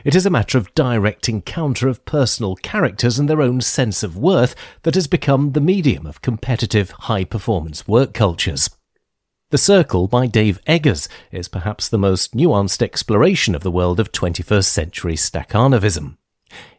It 0.05 0.15
is 0.15 0.25
a 0.25 0.31
matter 0.31 0.57
of 0.59 0.75
direct 0.75 1.29
encounter 1.29 1.89
of 1.89 2.05
personal 2.05 2.57
characters 2.57 3.19
and 3.19 3.29
their 3.29 3.43
own 3.43 3.61
sense 3.61 4.03
of 4.03 4.17
worth 4.17 4.55
that 4.83 4.95
has 4.95 5.07
become 5.07 5.53
the 5.53 5.61
medium 5.61 6.07
of 6.07 6.23
competitive 6.23 6.91
high 6.91 7.25
performance 7.25 7.87
work 7.87 8.15
cultures. 8.15 8.71
The 9.51 9.59
Circle 9.59 10.09
by 10.09 10.27
Dave 10.27 10.61
Eggers 10.67 11.09
is 11.31 11.47
perhaps 11.47 11.89
the 11.89 11.99
most 11.99 12.35
nuanced 12.35 12.83
exploration 12.83 13.55
of 13.55 13.63
the 13.63 13.71
world 13.71 14.01
of 14.01 14.11
21st 14.11 14.65
century 14.65 15.15
Stakhanovism. 15.15 16.17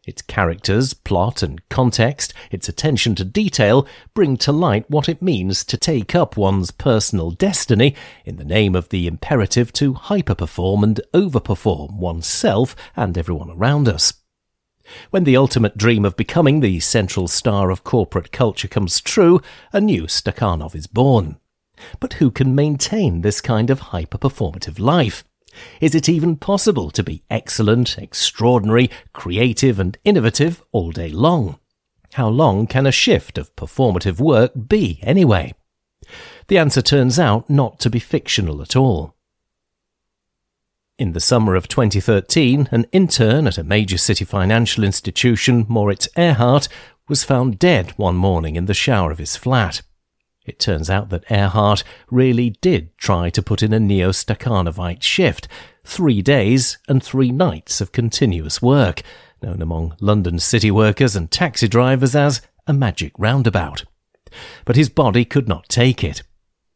Its 0.08 0.22
characters, 0.22 0.94
plot, 0.94 1.44
and 1.44 1.68
context, 1.68 2.34
its 2.50 2.70
attention 2.70 3.14
to 3.14 3.26
detail 3.26 3.86
bring 4.14 4.38
to 4.38 4.54
light 4.54 4.90
what 4.90 5.10
it 5.10 5.22
means 5.22 5.66
to 5.66 5.76
take 5.76 6.16
up 6.16 6.38
one's 6.38 6.72
personal 6.72 7.30
destiny 7.30 7.94
in 8.24 8.38
the 8.38 8.46
name 8.46 8.74
of 8.74 8.88
the 8.88 9.06
imperative 9.06 9.74
to 9.74 9.94
hyperperform 9.94 10.82
and 10.82 11.02
overperform 11.14 11.98
oneself 11.98 12.74
and 12.96 13.18
everyone 13.18 13.52
around 13.52 13.90
us. 13.90 14.14
When 15.10 15.26
the 15.26 15.36
ultimate 15.36 15.78
dream 15.78 16.06
of 16.06 16.16
becoming 16.16 16.62
the 16.62 16.80
central 16.80 17.28
star 17.28 17.70
of 17.70 17.84
corporate 17.84 18.32
culture 18.32 18.70
comes 18.70 19.02
true, 19.02 19.42
a 19.74 19.82
new 19.82 20.04
Stakhanov 20.04 20.74
is 20.74 20.88
born. 20.88 21.36
But 22.00 22.14
who 22.14 22.32
can 22.32 22.56
maintain 22.56 23.22
this 23.22 23.42
kind 23.42 23.70
of 23.70 23.92
hyper-performative 23.92 24.80
life? 24.80 25.26
Is 25.82 25.96
it 25.96 26.10
even 26.10 26.36
possible 26.36 26.92
to 26.92 27.04
be 27.04 27.24
excellent, 27.30 27.98
extraordinary, 27.98 28.90
creative, 29.14 29.80
and 29.80 29.98
innovative 30.04 30.64
all 30.72 30.92
day 30.92 31.10
long? 31.10 31.60
How 32.14 32.28
long 32.28 32.68
can 32.68 32.86
a 32.86 32.92
shift 32.92 33.38
of 33.38 33.56
performative 33.56 34.20
work 34.20 34.52
be, 34.68 35.00
anyway? 35.04 35.54
The 36.48 36.58
answer 36.58 36.82
turns 36.82 37.20
out 37.20 37.50
not 37.50 37.80
to 37.82 37.90
be 37.90 38.00
fictional 38.00 38.62
at 38.62 38.76
all. 38.76 39.16
In 40.98 41.14
the 41.14 41.20
summer 41.20 41.56
of 41.56 41.68
2013, 41.68 42.70
an 42.72 42.86
intern 42.92 43.46
at 43.46 43.60
a 43.60 43.64
major 43.64 44.00
city 44.00 44.26
financial 44.26 44.84
institution, 44.84 45.66
Moritz 45.70 46.08
Erhardt, 46.18 46.68
was 47.08 47.24
found 47.24 47.60
dead 47.60 47.92
one 47.98 48.16
morning 48.16 48.56
in 48.56 48.66
the 48.66 48.74
shower 48.74 49.12
of 49.12 49.20
his 49.20 49.36
flat. 49.36 49.82
It 50.48 50.60
turns 50.60 50.90
out 50.90 51.10
that 51.10 51.28
Erhardt 51.28 51.84
really 52.10 52.52
did 52.62 52.98
try 52.98 53.30
to 53.30 53.44
put 53.44 53.62
in 53.62 53.74
a 53.74 53.80
neo 53.80 54.12
Stakhanovite 54.12 55.04
shift, 55.04 55.50
three 55.84 56.22
days 56.22 56.78
and 56.88 57.04
three 57.04 57.32
nights 57.32 57.82
of 57.82 57.92
continuous 57.92 58.62
work, 58.62 59.02
known 59.44 59.62
among 59.62 59.96
London 60.00 60.40
city 60.40 60.72
workers 60.72 61.18
and 61.18 61.30
taxi 61.30 61.68
drivers 61.68 62.16
as 62.16 62.42
a 62.66 62.74
magic 62.74 63.12
roundabout. 63.18 63.84
But 64.64 64.78
his 64.78 64.90
body 64.90 65.26
could 65.26 65.50
not 65.50 65.68
take 65.68 66.02
it. 66.02 66.24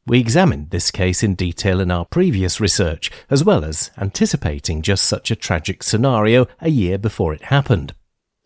We 0.06 0.20
examined 0.20 0.72
this 0.72 0.92
case 0.92 1.24
in 1.24 1.36
detail 1.36 1.80
in 1.80 1.92
our 1.92 2.06
previous 2.06 2.60
research, 2.60 3.10
as 3.30 3.44
well 3.46 3.64
as 3.64 3.92
anticipating 3.98 4.82
just 4.82 5.06
such 5.06 5.32
a 5.32 5.36
tragic 5.36 5.82
scenario 5.82 6.48
a 6.60 6.70
year 6.70 6.98
before 6.98 7.34
it 7.34 7.46
happened. 7.46 7.94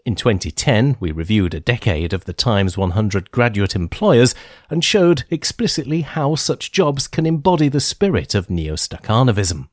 In 0.06 0.14
2010, 0.16 0.98
we 1.00 1.12
reviewed 1.12 1.56
a 1.56 1.60
decade 1.60 2.14
of 2.14 2.26
the 2.26 2.34
Times 2.34 2.78
100 2.78 3.32
graduate 3.32 3.76
employers 3.76 4.36
and 4.70 4.86
showed 4.86 5.24
explicitly 5.32 6.02
how 6.02 6.36
such 6.36 6.72
jobs 6.72 7.08
can 7.08 7.26
embody 7.26 7.70
the 7.70 7.80
spirit 7.80 8.36
of 8.36 8.48
neo 8.48 8.76
Stakhanovism. 8.76 9.68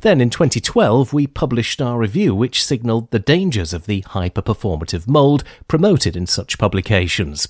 Then 0.00 0.20
in 0.20 0.30
2012, 0.30 1.12
we 1.12 1.28
published 1.28 1.80
our 1.80 1.96
review, 1.96 2.34
which 2.34 2.64
signalled 2.64 3.12
the 3.12 3.20
dangers 3.20 3.72
of 3.72 3.86
the 3.86 4.00
hyper 4.00 4.42
performative 4.42 5.06
mould 5.06 5.44
promoted 5.68 6.16
in 6.16 6.26
such 6.26 6.58
publications. 6.58 7.46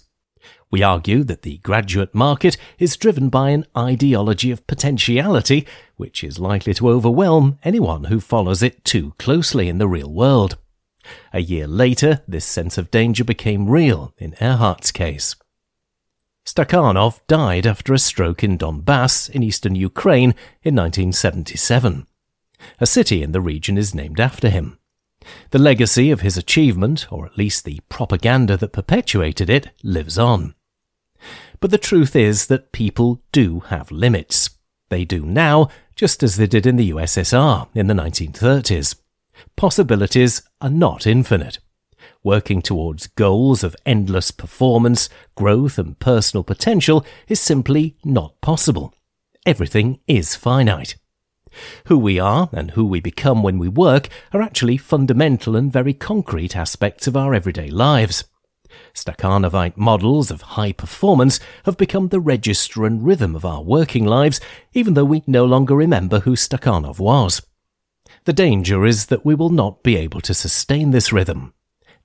We 0.71 0.83
argue 0.83 1.25
that 1.25 1.43
the 1.43 1.59
graduate 1.59 2.15
market 2.15 2.59
is 2.79 2.99
driven 2.99 3.31
by 3.31 3.51
an 3.51 3.65
ideology 3.75 4.51
of 4.51 4.67
potentiality, 4.67 5.67
which 5.97 6.23
is 6.23 6.39
likely 6.39 6.75
to 6.75 6.91
overwhelm 6.91 7.59
anyone 7.63 8.05
who 8.05 8.21
follows 8.21 8.63
it 8.63 8.85
too 8.85 9.15
closely 9.19 9.71
in 9.71 9.79
the 9.79 9.89
real 9.89 10.13
world. 10.13 10.59
A 11.33 11.41
year 11.41 11.67
later, 11.67 12.23
this 12.27 12.45
sense 12.45 12.79
of 12.79 12.91
danger 12.91 13.25
became 13.25 13.69
real 13.69 14.15
in 14.19 14.35
Erhardt's 14.41 14.93
case. 14.93 15.37
Stakhanov 16.45 17.21
died 17.27 17.67
after 17.67 17.93
a 17.93 17.99
stroke 17.99 18.45
in 18.45 18.57
Donbass 18.57 19.29
in 19.29 19.43
eastern 19.43 19.75
Ukraine 19.75 20.31
in 20.63 20.77
1977. 20.77 22.07
A 22.81 22.87
city 22.87 23.23
in 23.23 23.33
the 23.33 23.41
region 23.41 23.77
is 23.77 23.95
named 23.95 24.21
after 24.21 24.49
him. 24.49 24.79
The 25.51 25.59
legacy 25.59 26.11
of 26.11 26.21
his 26.21 26.37
achievement, 26.37 27.11
or 27.11 27.27
at 27.27 27.37
least 27.37 27.65
the 27.65 27.81
propaganda 27.89 28.57
that 28.59 28.73
perpetuated 28.73 29.51
it, 29.51 29.71
lives 29.83 30.19
on. 30.19 30.55
But 31.59 31.73
the 31.73 31.79
truth 31.79 32.15
is 32.15 32.47
that 32.47 32.73
people 32.73 33.23
do 33.33 33.61
have 33.69 33.91
limits. 33.91 34.51
They 34.89 35.05
do 35.05 35.27
now, 35.27 35.69
just 35.97 36.23
as 36.23 36.37
they 36.37 36.47
did 36.47 36.65
in 36.65 36.77
the 36.77 36.91
USSR 36.91 37.69
in 37.75 37.89
the 37.89 37.95
1930s 37.95 38.95
possibilities 39.57 40.43
are 40.61 40.71
not 40.71 41.07
infinite. 41.07 41.59
Working 42.23 42.63
towards 42.63 43.07
goals 43.09 43.63
of 43.63 43.77
endless 43.85 44.31
performance, 44.31 45.09
growth, 45.35 45.79
and 45.79 45.99
personal 45.99 46.45
potential 46.45 47.05
is 47.29 47.41
simply 47.41 47.97
not 48.05 48.41
possible. 48.41 48.95
Everything 49.45 50.01
is 50.07 50.35
finite. 50.35 50.97
Who 51.87 51.99
we 51.99 52.19
are 52.19 52.49
and 52.53 52.73
who 52.73 52.85
we 52.85 53.01
become 53.01 53.43
when 53.43 53.59
we 53.59 53.69
work 53.69 54.09
are 54.33 54.43
actually 54.43 54.77
fundamental 54.77 55.57
and 55.57 55.73
very 55.73 55.95
concrete 55.95 56.57
aspects 56.57 57.07
of 57.07 57.17
our 57.17 57.35
everyday 57.35 57.71
lives. 57.71 58.25
Stakhanovite 58.93 59.77
models 59.77 60.31
of 60.31 60.43
high 60.43 60.73
performance 60.73 61.41
have 61.65 61.77
become 61.77 62.09
the 62.09 62.21
register 62.21 62.85
and 62.85 63.07
rhythm 63.07 63.35
of 63.35 63.45
our 63.45 63.63
working 63.63 64.05
lives, 64.05 64.41
even 64.73 64.95
though 64.95 65.05
we 65.05 65.23
no 65.27 65.45
longer 65.45 65.75
remember 65.75 66.21
who 66.21 66.33
Stakhanov 66.33 66.99
was. 66.99 67.41
The 68.27 68.33
danger 68.33 68.85
is 68.85 69.07
that 69.07 69.25
we 69.25 69.37
will 69.37 69.51
not 69.51 69.85
be 69.85 69.97
able 69.97 70.21
to 70.23 70.35
sustain 70.35 70.91
this 70.91 71.13
rhythm. 71.13 71.55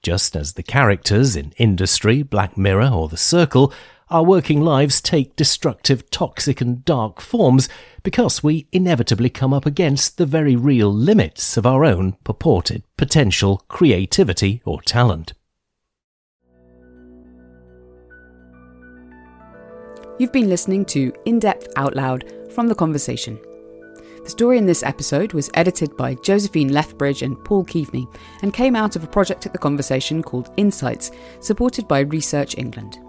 Just 0.04 0.36
as 0.36 0.54
the 0.54 0.62
characters 0.62 1.36
in 1.36 1.52
Industry, 1.58 2.22
Black 2.22 2.56
Mirror, 2.56 2.92
or 2.94 3.10
The 3.10 3.18
Circle, 3.18 3.74
our 4.12 4.22
working 4.24 4.62
lives 4.62 5.02
take 5.02 5.36
destructive, 5.36 6.12
toxic, 6.12 6.62
and 6.62 6.86
dark 6.86 7.22
forms 7.22 7.68
because 8.04 8.44
we 8.44 8.68
inevitably 8.72 9.32
come 9.32 9.52
up 9.52 9.66
against 9.66 10.20
the 10.20 10.28
very 10.28 10.56
real 10.56 10.94
limits 10.94 11.58
of 11.58 11.66
our 11.66 11.84
own 11.84 12.16
purported 12.24 12.84
potential 12.98 13.64
creativity 13.68 14.62
or 14.64 14.80
talent. 14.84 15.34
You've 20.20 20.32
been 20.32 20.50
listening 20.50 20.86
to 20.86 21.12
In 21.26 21.40
Depth 21.40 21.70
Out 21.78 21.96
Loud 21.96 22.32
from 22.52 22.68
The 22.68 22.76
Conversation. 22.76 23.40
The 24.24 24.30
story 24.30 24.60
in 24.60 24.68
this 24.68 24.84
episode 24.84 25.34
was 25.34 25.50
edited 25.56 25.98
by 25.98 26.14
Josephine 26.14 26.72
Lethbridge 26.72 27.24
and 27.24 27.44
Paul 27.44 27.66
Keaveny 27.66 28.08
and 28.44 28.54
came 28.54 28.76
out 28.76 28.96
of 28.96 29.04
a 29.04 29.08
project 29.08 29.48
at 29.48 29.52
The 29.52 29.58
Conversation 29.58 30.22
called 30.22 30.54
Insights, 30.58 31.12
supported 31.40 31.88
by 31.88 32.02
Research 32.02 32.56
England. 32.58 33.00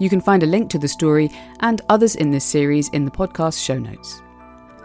You 0.00 0.08
can 0.08 0.22
find 0.22 0.42
a 0.42 0.46
link 0.46 0.70
to 0.70 0.78
the 0.78 0.88
story 0.88 1.30
and 1.60 1.82
others 1.90 2.16
in 2.16 2.30
this 2.30 2.46
series 2.46 2.88
in 2.88 3.04
the 3.04 3.10
podcast 3.10 3.62
show 3.62 3.78
notes. 3.78 4.22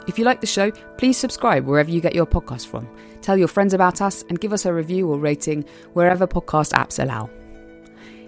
If 0.06 0.20
you 0.20 0.26
like 0.26 0.42
the 0.42 0.48
show, 0.48 0.70
please 0.98 1.18
subscribe 1.18 1.66
wherever 1.66 1.90
you 1.90 2.02
get 2.02 2.16
your 2.16 2.26
podcast 2.26 2.68
from. 2.68 2.88
Tell 3.22 3.38
your 3.38 3.48
friends 3.48 3.74
about 3.74 4.02
us 4.02 4.24
and 4.28 4.42
give 4.42 4.52
us 4.52 4.66
a 4.66 4.74
review 4.74 5.10
or 5.10 5.18
rating 5.18 5.64
wherever 5.94 6.28
podcast 6.28 6.74
apps 6.74 7.02
allow. 7.02 7.30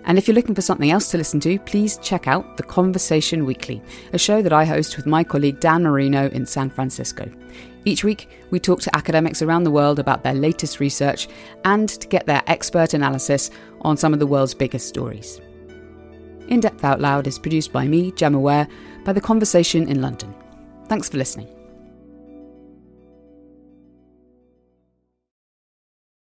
And 0.06 0.18
if 0.18 0.28
you're 0.28 0.36
looking 0.36 0.56
for 0.56 0.62
something 0.62 0.92
else 0.92 1.12
to 1.12 1.18
listen 1.18 1.40
to, 1.42 1.60
please 1.60 1.98
check 1.98 2.28
out 2.28 2.58
The 2.58 2.64
Conversation 2.64 3.46
Weekly, 3.46 3.82
a 4.14 4.18
show 4.18 4.42
that 4.42 4.54
I 4.54 4.66
host 4.66 4.98
with 4.98 5.06
my 5.06 5.24
colleague 5.24 5.60
Dan 5.60 5.84
Merino 5.84 6.30
in 6.30 6.46
San 6.46 6.70
Francisco. 6.70 7.30
Each 7.86 8.04
week, 8.04 8.30
we 8.50 8.60
talk 8.60 8.82
to 8.82 8.96
academics 8.96 9.42
around 9.42 9.64
the 9.64 9.72
world 9.72 10.00
about 10.00 10.24
their 10.24 10.34
latest 10.34 10.80
research 10.80 11.28
and 11.66 11.90
to 11.90 12.08
get 12.08 12.26
their 12.26 12.44
expert 12.48 12.94
analysis 12.94 13.52
on 13.82 13.98
some 13.98 14.14
of 14.14 14.20
the 14.20 14.28
world's 14.28 14.54
biggest 14.54 14.88
stories. 14.88 15.40
In 16.48 16.60
Depth 16.60 16.84
Out 16.84 17.00
Loud 17.00 17.28
is 17.28 17.40
produced 17.40 17.72
by 17.72 17.88
me, 17.88 18.12
Gemma 18.12 18.40
Ware, 18.40 18.68
by 19.06 19.14
The 19.14 19.22
Conversation 19.22 19.88
in 19.88 20.02
London. 20.02 20.34
Thanks 20.88 21.10
for 21.10 21.18
listening. 21.18 21.48